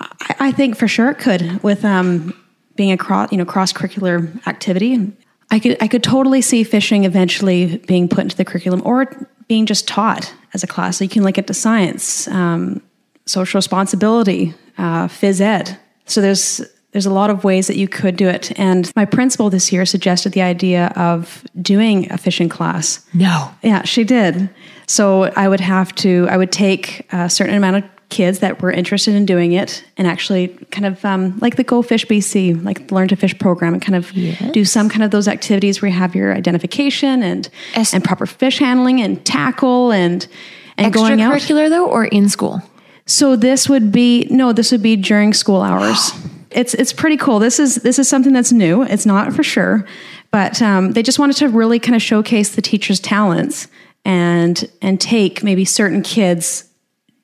[0.00, 2.32] I, I think for sure it could with um,
[2.76, 5.12] being a cross, you know, cross curricular activity.
[5.52, 9.66] I could I could totally see fishing eventually being put into the curriculum or being
[9.66, 10.96] just taught as a class.
[10.96, 12.82] So you can link it to science, um,
[13.26, 15.78] social responsibility, uh, phys ed.
[16.06, 16.62] So there's
[16.92, 18.58] there's a lot of ways that you could do it.
[18.58, 23.06] And my principal this year suggested the idea of doing a fishing class.
[23.14, 23.50] No.
[23.62, 24.50] Yeah, she did.
[24.86, 28.70] So I would have to, I would take a certain amount of kids that were
[28.70, 32.88] interested in doing it and actually kind of um, like the Go Fish BC, like
[32.88, 34.52] the Learn to Fish program, and kind of Yes.
[34.52, 37.48] do some kind of those activities where you have your identification and
[37.92, 40.28] and proper fish handling and tackle and
[40.76, 41.32] and going out.
[41.34, 42.60] Extracurricular though, or in school?
[43.06, 46.12] So this would be no, this would be during school hours.
[46.54, 47.38] It's it's pretty cool.
[47.38, 48.82] This is this is something that's new.
[48.82, 49.86] It's not for sure,
[50.30, 53.68] but um, they just wanted to really kind of showcase the teachers' talents
[54.04, 56.64] and and take maybe certain kids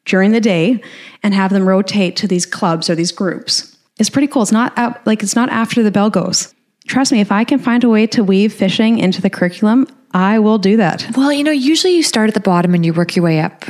[0.09, 0.83] during the day
[1.23, 3.77] and have them rotate to these clubs or these groups.
[3.99, 4.43] It's pretty cool.
[4.43, 6.55] It's not like it's not after the bell goes.
[6.87, 10.39] Trust me, if I can find a way to weave fishing into the curriculum, I
[10.39, 11.07] will do that.
[11.17, 13.65] Well, you know, usually you start at the bottom and you work your way up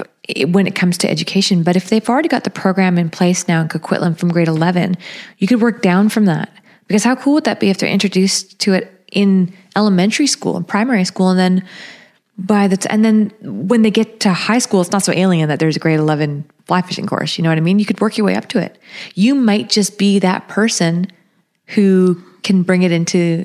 [0.48, 1.62] when it comes to education.
[1.62, 4.96] But if they've already got the program in place now in Coquitlam from grade 11,
[5.38, 6.50] you could work down from that.
[6.86, 10.68] Because how cool would that be if they're introduced to it in elementary school and
[10.68, 11.68] primary school and then
[12.38, 15.48] by the t- and then when they get to high school it's not so alien
[15.48, 18.00] that there's a grade 11 fly fishing course you know what i mean you could
[18.00, 18.78] work your way up to it
[19.14, 21.06] you might just be that person
[21.74, 23.44] who can bring it into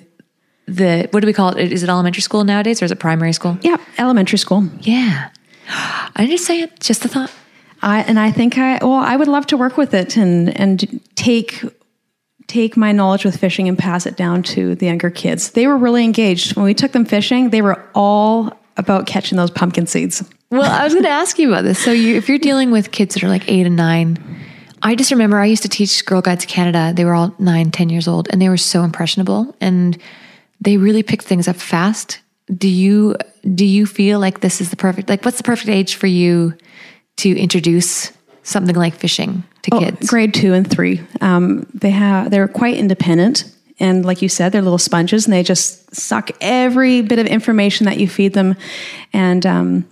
[0.67, 3.33] the what do we call it is it elementary school nowadays or is it primary
[3.33, 4.69] school Yeah, elementary school.
[4.81, 5.29] yeah.
[6.15, 7.31] I just say it, just a thought.
[7.81, 11.01] I and I think I well I would love to work with it and and
[11.15, 11.63] take
[12.47, 15.51] take my knowledge with fishing and pass it down to the younger kids.
[15.51, 17.49] They were really engaged when we took them fishing.
[17.49, 20.23] They were all about catching those pumpkin seeds.
[20.49, 21.79] Well, I was going to ask you about this.
[21.79, 24.17] So, you, if you're dealing with kids that are like eight and nine,
[24.83, 26.93] I just remember I used to teach Girl Guides Canada.
[26.93, 29.97] They were all nine, ten years old, and they were so impressionable, and
[30.59, 32.19] they really picked things up fast.
[32.53, 33.15] Do you
[33.55, 36.55] do you feel like this is the perfect like what's the perfect age for you
[37.17, 38.11] to introduce
[38.43, 40.09] something like fishing to kids?
[40.09, 43.45] Grade two and three, um, they have they're quite independent,
[43.79, 47.85] and like you said, they're little sponges, and they just suck every bit of information
[47.85, 48.55] that you feed them,
[49.11, 49.89] and um,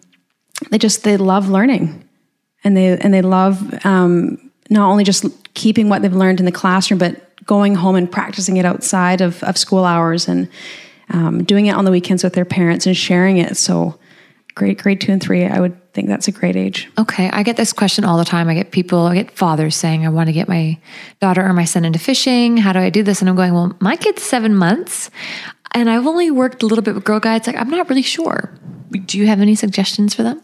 [0.70, 2.08] they just they love learning,
[2.64, 6.52] and they and they love um, not only just keeping what they've learned in the
[6.52, 10.48] classroom, but going home and practicing it outside of, of school hours and
[11.10, 13.58] um, doing it on the weekends with their parents and sharing it.
[13.58, 13.98] So,
[14.56, 16.90] grade grade two and three, I would think that's a great age.
[16.98, 18.48] Okay, I get this question all the time.
[18.50, 20.78] I get people, I get fathers saying, I want to get my
[21.20, 22.58] daughter or my son into fishing.
[22.58, 23.22] How do I do this?
[23.22, 25.10] And I'm going, well, my kid's seven months
[25.74, 27.48] and I've only worked a little bit with Girl Guides.
[27.48, 28.54] Like, I'm not really sure.
[29.06, 30.42] Do you have any suggestions for them?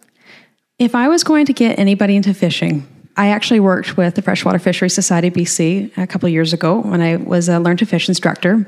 [0.79, 4.59] If I was going to get anybody into fishing, I actually worked with the Freshwater
[4.59, 8.07] Fisheries Society BC a couple of years ago when I was a Learn to Fish
[8.07, 8.65] instructor.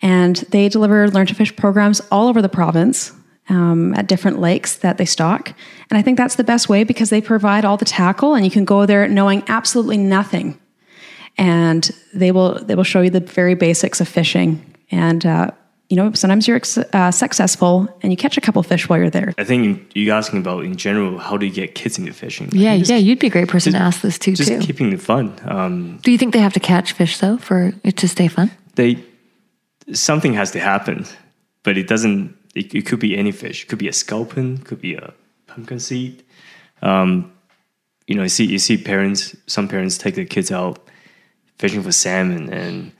[0.00, 3.12] And they deliver Learn to Fish programs all over the province
[3.48, 5.52] um, at different lakes that they stock.
[5.90, 8.50] And I think that's the best way because they provide all the tackle and you
[8.50, 10.58] can go there knowing absolutely nothing.
[11.36, 14.74] And they will, they will show you the very basics of fishing.
[14.90, 15.50] And, uh,
[15.88, 19.08] you know, sometimes you're ex- uh, successful and you catch a couple fish while you're
[19.08, 19.32] there.
[19.38, 22.50] I think you're asking about in general how do you get kids into fishing?
[22.52, 24.58] Yeah, Just- yeah, you'd be a great person to ask this too, Just too.
[24.58, 25.32] keeping it fun.
[25.44, 28.50] Um, do you think they have to catch fish though for it to stay fun?
[28.74, 29.02] they
[29.92, 31.04] something has to happen,
[31.62, 32.34] but it doesn't.
[32.54, 33.64] It, it could be any fish.
[33.64, 34.58] It could be a sculpin.
[34.58, 35.12] Could be a
[35.46, 36.24] pumpkin seed.
[36.82, 37.32] Um,
[38.06, 39.36] you know, you see, you see parents.
[39.46, 40.78] Some parents take their kids out
[41.58, 42.92] fishing for salmon, and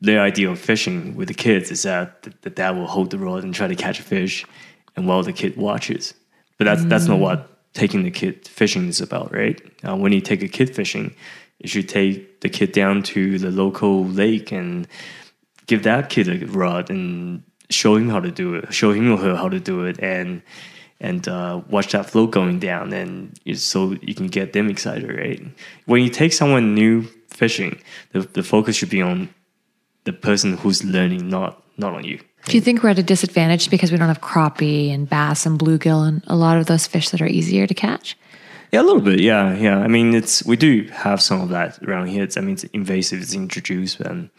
[0.00, 3.18] their idea of fishing with the kids is that the, the dad will hold the
[3.18, 4.46] rod and try to catch a fish,
[4.96, 6.14] and while the kid watches.
[6.58, 9.60] But that's that's not what taking the kid fishing is about, right?
[9.86, 11.14] Uh, when you take a kid fishing,
[11.58, 14.86] you should take the kid down to the local lake and
[15.66, 19.16] give that kid a rod and show him how to do it, show him or
[19.18, 20.42] her how to do it, and
[21.00, 25.42] and uh, watch that float going down, and so you can get them excited, right?
[25.86, 27.80] When you take someone new fishing,
[28.12, 29.28] the, the focus should be on
[30.04, 32.20] the person who's learning, not not on you.
[32.46, 35.58] Do you think we're at a disadvantage because we don't have crappie and bass and
[35.58, 38.16] bluegill and a lot of those fish that are easier to catch?
[38.72, 39.20] Yeah, a little bit.
[39.20, 39.78] Yeah, yeah.
[39.78, 42.24] I mean, it's we do have some of that around here.
[42.24, 43.20] It's I mean, it's invasive.
[43.20, 44.30] It's introduced, and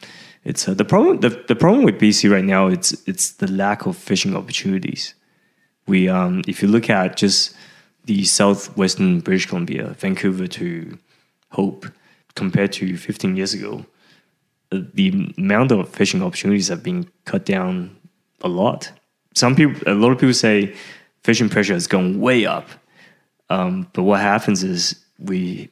[0.46, 1.20] it's uh, the problem.
[1.20, 2.68] The, the problem with BC right now.
[2.68, 5.14] It's it's the lack of fishing opportunities.
[5.88, 7.56] We um, if you look at just
[8.06, 10.98] the southwestern British Columbia, Vancouver to
[11.52, 11.86] Hope,
[12.36, 13.86] compared to 15 years ago,
[14.72, 17.96] uh, the amount of fishing opportunities have been cut down
[18.42, 18.92] a lot.
[19.36, 20.76] Some people, a lot of people say,
[21.24, 22.68] fishing pressure has gone way up.
[23.50, 25.70] Um, but what happens is we,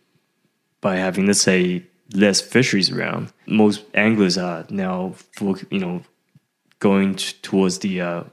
[0.80, 6.02] by having let's say less fisheries around, most anglers are now, fo- you know,
[6.80, 8.24] going t- towards the, uh,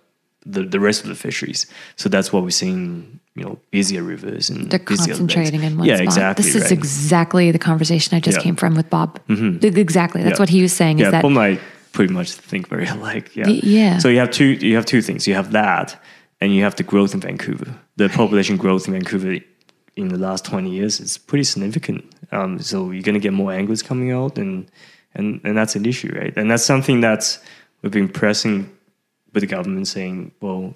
[0.46, 1.66] the the rest of the fisheries.
[1.96, 3.20] So that's what we're seeing.
[3.34, 6.04] You know, busier rivers and They're concentrating in one yeah, spot.
[6.06, 6.42] exactly.
[6.44, 6.72] This is right.
[6.72, 8.42] exactly the conversation I just Yeah.
[8.42, 9.20] came from with Bob.
[9.28, 10.24] Exactly.
[10.24, 10.42] That's Yeah.
[10.42, 10.98] what he was saying.
[10.98, 11.60] yeah, is that Paul and I
[11.92, 13.36] pretty much think very alike.
[13.36, 13.46] Yeah.
[13.46, 13.98] Yeah.
[13.98, 14.44] So you have two.
[14.66, 15.28] You have two things.
[15.28, 16.02] You have that,
[16.40, 17.66] and you have the growth in Vancouver.
[17.96, 19.38] The population growth in Vancouver
[19.98, 22.04] in the last 20 years is pretty significant.
[22.30, 24.70] Um, so you're going to get more anglers coming out, and,
[25.14, 26.32] and, and that's an issue, right?
[26.36, 27.40] And that's something that's
[27.82, 28.70] we've been pressing
[29.32, 30.74] with the government saying, well,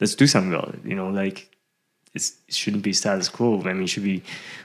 [0.00, 0.80] let's do something about it.
[0.84, 1.54] You know, like
[2.14, 3.62] it's, it shouldn't be status quo.
[3.64, 4.22] I mean, should be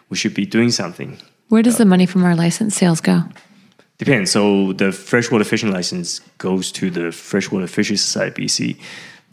[0.10, 1.18] we should be doing something.
[1.50, 3.24] Where does the money from our license sales go?
[3.98, 4.32] Depends.
[4.32, 8.78] So the freshwater fishing license goes to the Freshwater Fisheries Society BC.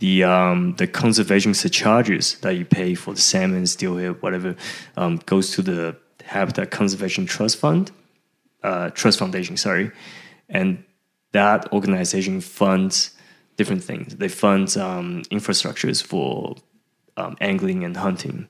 [0.02, 4.56] The um, the conservation surcharges that you pay for the salmon, steelhead, whatever,
[4.96, 7.92] um, goes to the Habitat Conservation Trust Fund,
[8.64, 9.56] uh, Trust Foundation.
[9.56, 9.92] Sorry,
[10.48, 10.82] and
[11.30, 13.14] that organization funds
[13.56, 14.16] different things.
[14.16, 16.56] They fund um, infrastructures for
[17.16, 18.48] um, angling and hunting.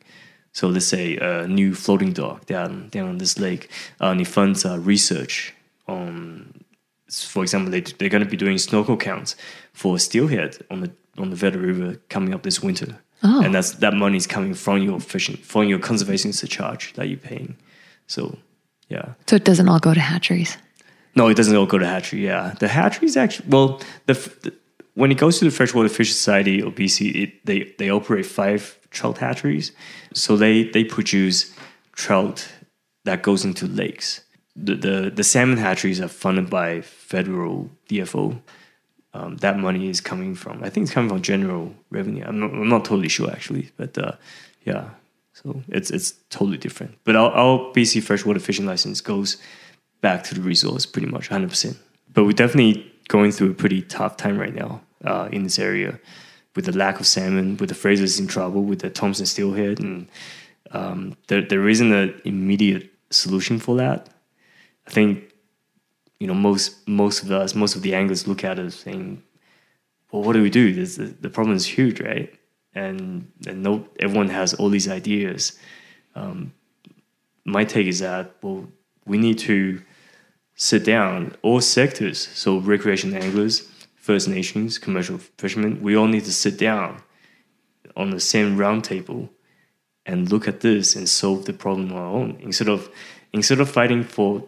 [0.52, 3.68] So let's say a new floating dock down down on this lake.
[4.00, 5.52] Uh, it funds uh, research
[5.86, 6.64] on,
[7.10, 9.36] for example, they they're going to be doing snorkel counts
[9.74, 12.98] for steelhead on the on the Vedder River coming up this winter.
[13.22, 13.42] Oh.
[13.42, 17.18] And that's that money is coming from your fishing from your conservation surcharge that you're
[17.18, 17.56] paying.
[18.06, 18.36] So
[18.88, 19.14] yeah.
[19.26, 20.56] So it doesn't all go to hatcheries.
[21.14, 22.24] No, it doesn't all go to hatchery.
[22.24, 23.48] Yeah, the hatcheries actually.
[23.48, 24.52] Well, the, the
[24.94, 28.78] when it goes to the Freshwater Fish Society or BC, it, they they operate five
[28.90, 29.72] trout hatcheries,
[30.14, 31.54] so they they produce
[31.92, 32.48] trout
[33.04, 34.22] that goes into lakes.
[34.56, 38.40] The the, the salmon hatcheries are funded by federal DFO.
[39.14, 42.24] Um, that money is coming from I think it's coming from general revenue.
[42.26, 44.12] I'm not, I'm not totally sure actually, but uh,
[44.64, 44.90] yeah.
[45.34, 46.98] So it's it's totally different.
[47.04, 49.36] But our, our BC freshwater fishing license goes
[50.00, 51.76] back to the resource pretty much 100%.
[52.12, 55.98] But we're definitely going through a pretty tough time right now uh, in this area
[56.54, 60.08] with the lack of salmon, with the Fraser's in trouble, with the Thompson steelhead, and
[60.72, 64.08] um, there, there isn't an immediate solution for that.
[64.86, 65.31] I think
[66.22, 69.24] you know most most of us, most of the anglers look at it saying,
[70.12, 70.72] "Well, what do we do?
[70.72, 72.32] The, the problem is huge, right?"
[72.76, 75.58] And and no, everyone has all these ideas.
[76.14, 76.52] Um,
[77.44, 78.68] my take is that well,
[79.04, 79.82] we need to
[80.54, 86.32] sit down all sectors, so recreation anglers, First Nations, commercial fishermen, we all need to
[86.32, 87.02] sit down
[87.96, 89.28] on the same round table
[90.06, 92.90] and look at this and solve the problem on our own instead of
[93.32, 94.46] instead of fighting for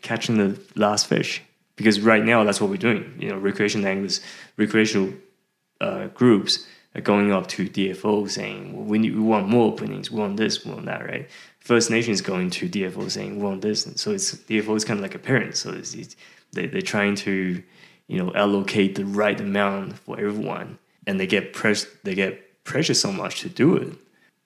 [0.00, 1.42] catching the last fish.
[1.76, 3.16] Because right now that's what we're doing.
[3.18, 4.20] You know, recreation anglers,
[4.56, 5.12] recreational
[5.80, 10.10] uh, groups are going up to DFO saying, well, we, need, we want more openings,
[10.10, 11.28] we want this, we want that, right?
[11.58, 13.86] First Nations going to DFO saying, we want this.
[13.86, 15.56] And so it's DFO is kind of like a parent.
[15.56, 16.14] So it's, it's,
[16.52, 17.62] they, they're trying to,
[18.06, 20.78] you know, allocate the right amount for everyone.
[21.06, 23.94] And they get press, they get pressure so much to do it.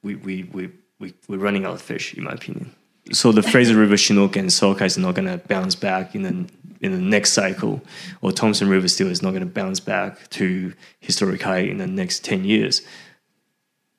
[0.02, 2.74] We, we, we, we, we're running out of fish, in my opinion.
[3.12, 6.48] So the Fraser River Chinook and Sockeye is not going to bounce back in the
[6.80, 7.82] in the next cycle,
[8.22, 11.86] or Thompson River still is not going to bounce back to historic high in the
[11.86, 12.82] next 10 years.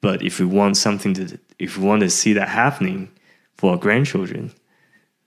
[0.01, 3.11] But if we want something to, if we want to see that happening
[3.57, 4.53] for our grandchildren,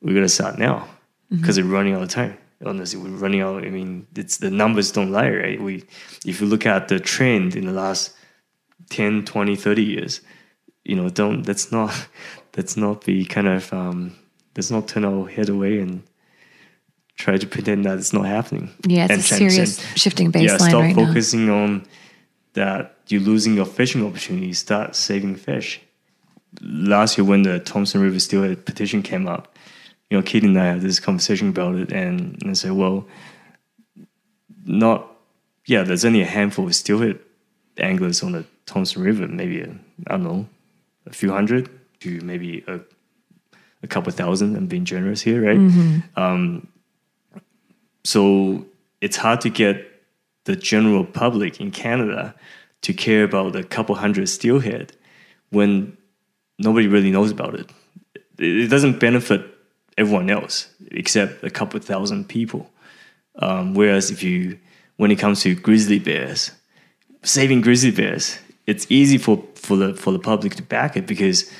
[0.00, 0.88] we got to start now
[1.30, 1.68] because mm-hmm.
[1.68, 2.38] we're running out of time.
[2.64, 3.64] Honestly, we're running out.
[3.64, 5.60] I mean, it's the numbers don't lie, right?
[5.60, 5.84] We,
[6.24, 8.14] if you look at the trend in the last
[8.90, 10.20] 10, 20, 30 years,
[10.84, 12.08] you know, don't, let's not,
[12.56, 14.14] let's not be kind of, um,
[14.56, 16.02] let's not turn our head away and
[17.16, 18.70] try to pretend that it's not happening.
[18.86, 21.86] Yeah, it's and a serious and, shifting baseline yeah, stop right focusing on
[22.54, 24.52] that you're losing your fishing opportunity.
[24.52, 25.80] Start saving fish.
[26.60, 29.56] Last year, when the Thompson River Steelhead petition came up,
[30.10, 33.06] you know, Katie and I had this conversation about it, and, and I said, well,
[34.66, 35.10] not,
[35.64, 37.18] yeah, there's only a handful of steelhead
[37.78, 39.68] anglers on the Thompson River, maybe, I
[40.08, 40.46] I don't know,
[41.06, 41.70] a few hundred
[42.02, 42.80] to maybe a,
[43.82, 44.56] a couple thousand.
[44.56, 45.58] I'm being generous here, right?
[45.58, 46.20] Mm-hmm.
[46.20, 46.68] Um,
[48.04, 48.66] so
[49.00, 49.88] it's hard to get
[50.44, 52.34] the general public in Canada
[52.82, 54.92] to care about a couple hundred steelhead
[55.50, 55.96] when
[56.58, 57.70] nobody really knows about it.
[58.38, 59.42] It doesn't benefit
[59.96, 62.70] everyone else except a couple thousand people.
[63.36, 64.58] Um, whereas if you,
[64.96, 66.50] when it comes to grizzly bears,
[67.22, 71.50] saving grizzly bears, it's easy for, for the for the public to back it because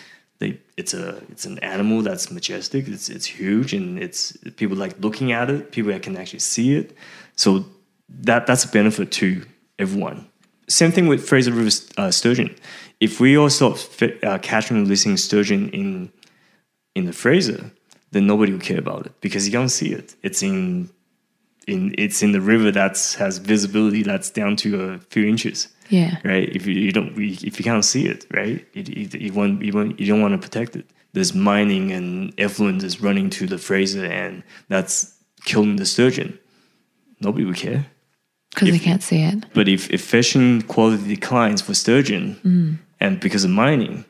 [0.43, 4.95] they it's a it's an animal that's majestic, it's it's huge, and it's people like
[5.01, 5.72] looking at it.
[5.72, 6.97] People that can actually see it,
[7.36, 7.64] so
[8.09, 9.43] that that's a benefit to
[9.78, 10.26] everyone.
[10.68, 12.55] Same thing with Fraser River uh, sturgeon.
[13.01, 16.12] If we all stop fit, uh, catching and releasing sturgeon in
[16.95, 17.70] in the Fraser,
[18.11, 20.14] then nobody will care about it because you don't see it.
[20.22, 20.90] It's in
[21.66, 25.68] in it's in the river that has visibility that's down to a few inches.
[25.88, 26.18] Yeah.
[26.24, 26.48] Right.
[26.54, 29.72] If you, you don't, if you can't see it, right, you, you, you want, you
[29.72, 30.86] want, you don't want to protect it.
[31.12, 35.14] There's mining and effluent is running to the Fraser, and that's
[35.44, 36.38] killing the sturgeon.
[37.20, 37.84] Nobody would care
[38.50, 39.44] because they can't see it.
[39.54, 42.78] But if, if fishing quality declines for sturgeon, Mm.
[43.00, 44.04] and because of mining,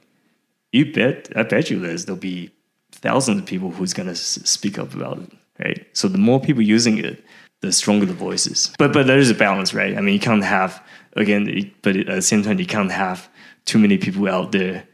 [0.72, 2.50] you bet, I bet you there's there'll be
[2.92, 5.86] thousands of people who's gonna s- speak up about it, right?
[5.92, 7.22] So the more people using it,
[7.62, 8.70] the stronger the voices.
[8.78, 9.96] But but there is a balance, right?
[9.96, 10.82] I mean, you can't have
[11.16, 13.28] again, but at the same time, you can't have
[13.64, 14.84] too many people out there.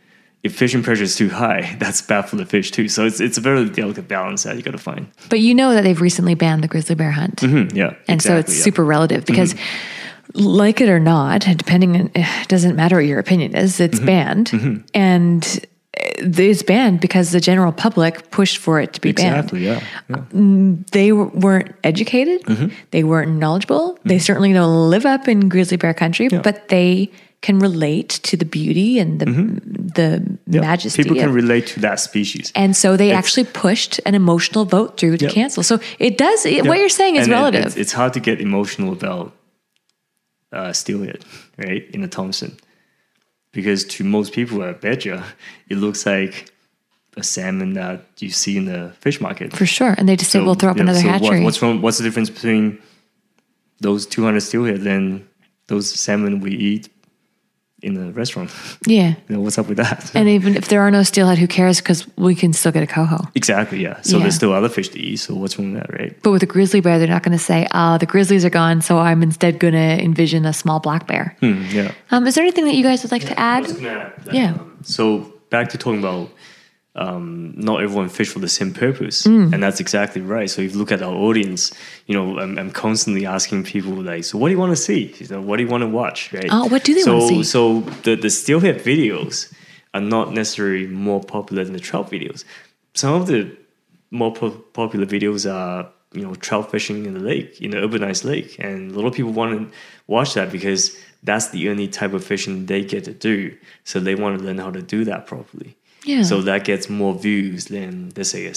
[0.44, 2.88] If fishing pressure is too high, that's bad for the fish too.
[2.88, 5.08] So it's it's a very delicate balance that you got to find.
[5.30, 7.40] But you know that they've recently banned the grizzly bear hunt.
[7.40, 8.54] Hmm, yeah, And so it's yeah.
[8.54, 8.62] Mm-hmm.
[8.64, 9.54] super relative because,
[10.34, 13.84] like it or not, depending on, it doesn't matter what your opinion is, Mm-hmm.
[13.84, 14.84] it's banned.
[14.94, 15.66] And
[16.18, 19.82] it's banned because the general public pushed for it to be Exactly, banned.
[20.08, 20.24] yeah.
[20.32, 20.74] yeah.
[20.92, 22.68] They w- weren't educated, Mm-hmm.
[22.90, 27.60] they weren't knowledgeable, they certainly don't live up in grizzly bear country, but they can
[27.60, 29.30] relate to the beauty and the, the
[30.18, 30.54] Mm-hmm.
[30.54, 30.60] Yeah.
[30.60, 31.02] majesty.
[31.02, 32.52] People can of- relate to that species.
[32.54, 35.34] and so they actually pushed an emotional vote through to Yep.
[35.34, 35.62] cancel.
[35.62, 37.66] So it does, it, what you're saying is And it- relative.
[37.66, 39.32] it's, it's hard to get emotional about
[40.52, 41.24] uh, steelhead,
[41.58, 42.56] right, in a Thompson.
[43.52, 45.22] Because to most people, I bet you,
[45.68, 46.52] it looks like
[47.16, 49.52] a salmon that you see in the fish market.
[49.52, 49.94] For sure.
[49.98, 51.44] And they just say, we'll throw up yeah, another so what- hatchery.
[51.44, 51.80] what's wrong?
[51.82, 52.78] What's the difference between
[53.80, 55.26] those 200 steelhead and
[55.68, 56.88] those salmon we eat
[57.82, 58.50] in the restaurant?
[58.86, 59.14] yeah.
[59.28, 60.10] You know, what's up with that?
[60.14, 61.78] And even if there are no steelhead, who cares?
[61.80, 63.18] Because we can still get a coho.
[63.34, 64.00] exactly, yeah.
[64.02, 64.22] So Yeah.
[64.24, 65.16] there's still other fish to eat.
[65.18, 66.16] So what's wrong with that, right?
[66.22, 68.80] But with a grizzly bear, they're not going to say, oh, the grizzlies are gone.
[68.82, 71.36] So I'm instead going to envision a small black bear.
[71.40, 71.92] Hmm, yeah.
[72.10, 73.68] Um, is there anything that you guys would like to add?
[74.32, 74.54] Yeah.
[74.54, 76.30] Um, so back to talking about
[76.98, 79.52] um, not everyone fish for the same purpose, Mm.
[79.52, 80.50] and that's exactly right.
[80.50, 81.72] So if you look at our audience,
[82.06, 85.14] you know, I'm, I'm constantly asking people like, so what do you want to see?
[85.18, 86.32] You know, what do you want to watch?
[86.32, 86.48] Right?
[86.50, 87.42] Oh, what do they so, wanna see?
[87.44, 89.52] So the the steelhead videos
[89.94, 92.44] are not necessarily more popular than the trout videos.
[92.94, 93.56] Some of the
[94.10, 98.24] more po- popular videos are you know trout fishing in the lake in the urbanized
[98.24, 99.76] lake and a lot of people want to
[100.06, 104.14] watch that because that's the only type of fishing they get to do so they
[104.14, 106.22] want to learn how to do that properly Yeah.
[106.22, 108.54] so that gets more views than let's say a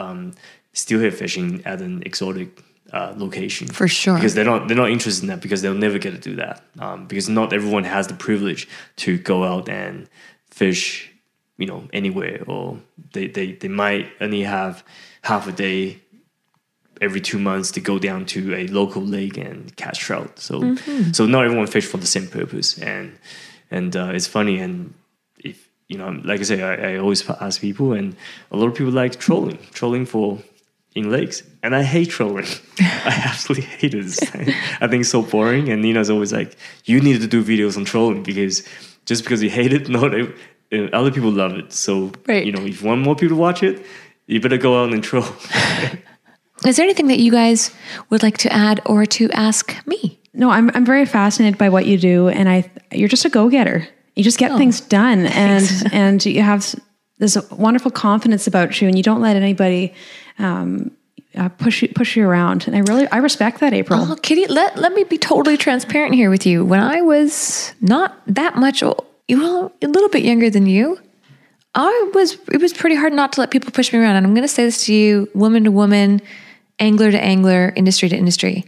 [0.00, 0.34] um,
[0.72, 4.14] steelhead fishing at an exotic uh, location For sure.
[4.14, 6.62] because they're not they're not interested in that because they'll never get to do that
[6.78, 10.08] um, because not everyone has the privilege to go out and
[10.50, 11.10] fish
[11.58, 12.78] you know anywhere or
[13.12, 14.84] they, they, they might only have
[15.22, 15.98] half a day
[17.00, 20.76] every two months to go down to a local lake and catch trout so
[21.12, 23.18] so not everyone fish for the same purpose and
[23.70, 24.94] and uh, it's funny and
[25.88, 28.16] you know like I say I, I always ask people and
[28.50, 30.38] a lot of people like trolling trolling for
[30.94, 32.46] in lakes and I hate trolling
[32.80, 34.06] I absolutely hate it
[34.80, 37.84] I think it's so boring and Nina's always like you need to do videos on
[37.84, 38.62] trolling because
[39.06, 40.34] just because you hate it not ev-
[40.72, 42.44] uh, other people love it so Right.
[42.46, 43.84] you know if you want more people to watch it
[44.26, 45.26] you better go out and troll
[46.64, 47.70] Is there anything that you guys
[48.08, 50.18] would like to add or to ask me?
[50.32, 53.50] No, I'm I'm very fascinated by what you do, and I you're just a go
[53.50, 53.86] getter.
[54.14, 56.74] You just get Oh, things done, and and you have
[57.18, 59.94] this wonderful confidence about you, and you don't let anybody
[60.38, 60.90] um,
[61.36, 62.66] uh, push you push you around.
[62.66, 64.00] And I really I respect that, April.
[64.00, 66.64] Oh, Kitty, let, let me be totally transparent here with you.
[66.64, 70.98] When I was not that much, old, well, a little bit younger than you,
[71.74, 74.16] I was, it was pretty hard not to let people push me around.
[74.16, 76.20] And I'm going to say this to you, woman to woman,
[76.78, 78.64] angler to angler, industry to industry.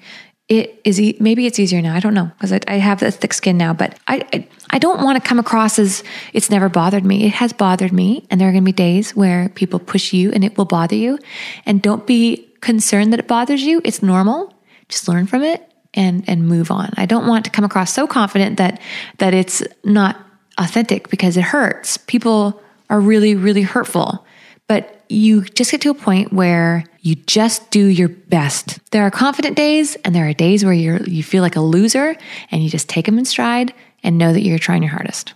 [0.49, 1.95] It is e- maybe it's easier now.
[1.95, 4.79] I don't know because I, I have the thick skin now, but I, I I
[4.79, 7.25] don't want to come across as it's never bothered me.
[7.25, 10.31] It has bothered me, and there are going to be days where people push you,
[10.31, 11.19] and it will bother you.
[11.65, 13.81] And don't be concerned that it bothers you.
[13.85, 14.55] It's normal.
[14.89, 16.91] Just learn from it and and move on.
[16.97, 18.81] I don't want to come across so confident that
[19.19, 20.17] that it's not
[20.59, 21.97] authentic because it hurts.
[21.97, 24.25] People are really really hurtful.
[24.69, 28.79] But you just get to a point where you just do your best.
[28.91, 32.17] There are confident days and there are days where you're you feel like a loser
[32.51, 35.35] and you just take them in stride and know that you're trying your hardest.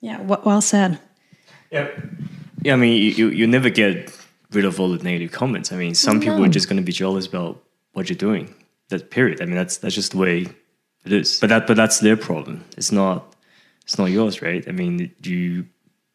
[0.00, 0.98] Yeah, well said.
[1.70, 1.88] Yeah.
[2.62, 4.12] Yeah, I mean, you, you, you never get
[4.52, 5.72] rid of all the negative comments.
[5.72, 8.54] I mean, some people are just going to be jealous about what you're doing.
[8.88, 9.40] That period.
[9.40, 10.46] I mean, that's that's just the way
[11.04, 11.40] it is.
[11.40, 12.64] But that but that's their problem.
[12.76, 13.36] It's not
[13.82, 14.66] it's not yours, right?
[14.66, 15.66] I mean, you.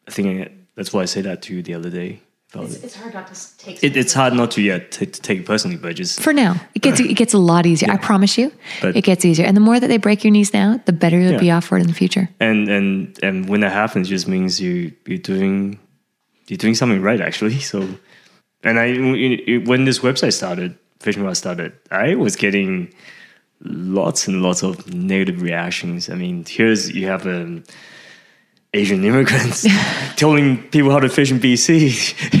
[0.06, 2.20] I think that's why I say that to you the other day
[2.54, 2.84] about it.
[2.84, 3.82] It's hard not to take.
[3.82, 3.96] it.
[3.96, 6.82] It's hard not to yeah to, to take it personally, but just For now, it
[6.82, 7.90] gets it gets a lot easier.
[7.90, 9.46] I promise you, But- it gets easier.
[9.46, 11.38] And the more that they break your knees now, the better you'll Yeah.
[11.38, 12.28] be off for it in the future.
[12.40, 15.78] and and and when that happens, it just means you you're doing
[16.48, 17.58] you're doing something right actually.
[17.60, 17.88] So,
[18.62, 18.94] and I
[19.66, 22.92] when this website started, Fishing Rod started, I was getting
[23.62, 26.10] lots and lots of negative reactions.
[26.10, 27.64] I mean, here's you have um,
[28.74, 29.66] Asian immigrants
[30.16, 31.70] telling people how to fish in BC,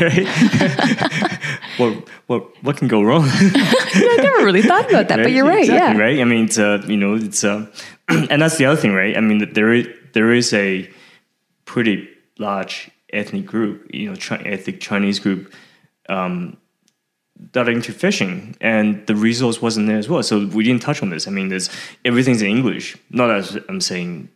[0.00, 1.40] right?
[1.78, 3.24] what what what can go wrong?
[3.24, 5.60] I never really thought about that, but you're right.
[5.60, 6.04] Exactly, yeah.
[6.04, 6.20] right.
[6.20, 7.66] I mean, it's uh, you know, it's uh,
[8.08, 9.16] and that's the other thing, right?
[9.16, 10.90] I mean, there is there is a
[11.64, 12.08] pretty
[12.38, 15.54] large ethnic group, you know, chi- ethnic Chinese group,
[16.08, 16.56] um,
[17.52, 20.22] that are into fishing, and the resource wasn't there as well.
[20.22, 21.28] So we didn't touch on this.
[21.28, 21.70] I mean, there's
[22.04, 22.96] everything's in English.
[23.10, 24.28] Not as I'm saying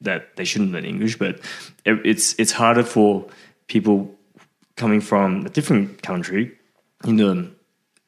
[0.00, 1.40] that they shouldn't learn English, but
[1.84, 3.26] it's it's harder for
[3.68, 4.14] people
[4.76, 6.52] coming from a different country
[7.04, 7.50] in the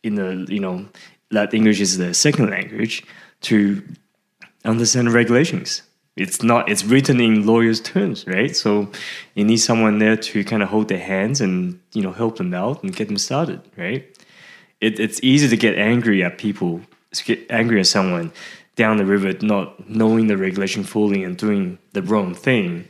[0.02, 0.86] in the you know
[1.30, 3.04] that English is their second language
[3.42, 3.82] to
[4.64, 5.82] understand regulations.
[6.16, 8.54] It's not it's written in lawyers' terms, right?
[8.54, 8.90] So
[9.34, 12.52] you need someone there to kind of hold their hands and you know help them
[12.54, 14.04] out and get them started, right?
[14.80, 16.80] It, it's easy to get angry at people,
[17.24, 18.32] get angry at someone
[18.78, 22.86] down the river not knowing the regulation fully and doing the wrong thing.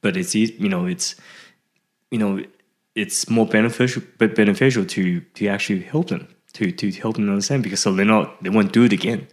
[0.00, 1.16] But it's you know it's
[2.12, 2.42] you know
[2.94, 7.62] it's more beneficial but beneficial to to actually help them to to help them understand
[7.62, 9.26] because so they're not they won't do it again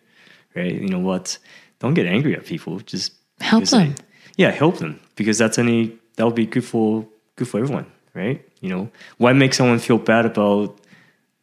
[0.56, 1.38] right you know what
[1.80, 3.96] don't get angry at people just Help them.
[4.36, 8.44] yeah help them because that's any that would be good for good for everyone right
[8.62, 10.78] you know why make someone feel bad about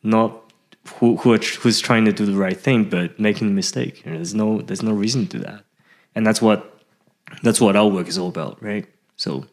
[0.02, 0.49] not
[0.96, 4.12] who, who are, who's trying to do the right thing but making a mistake You
[4.12, 5.64] know, there's no there's no reason to do that
[6.14, 6.82] and that's what
[7.42, 9.44] that's what our work is all about right so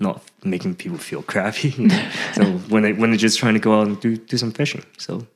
[0.00, 1.70] not making people feel crappy.
[1.70, 2.10] you know.
[2.32, 4.84] so when they when they're just trying to go out and do do some fishing.
[4.98, 5.26] So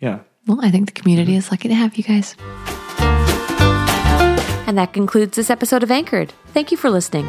[0.00, 0.20] yeah.
[0.46, 1.38] Well, I think the community mm-hmm.
[1.38, 2.36] is lucky to have you guys.
[4.68, 6.32] And that concludes this episode of Anchored.
[6.48, 7.28] Thank you for listening.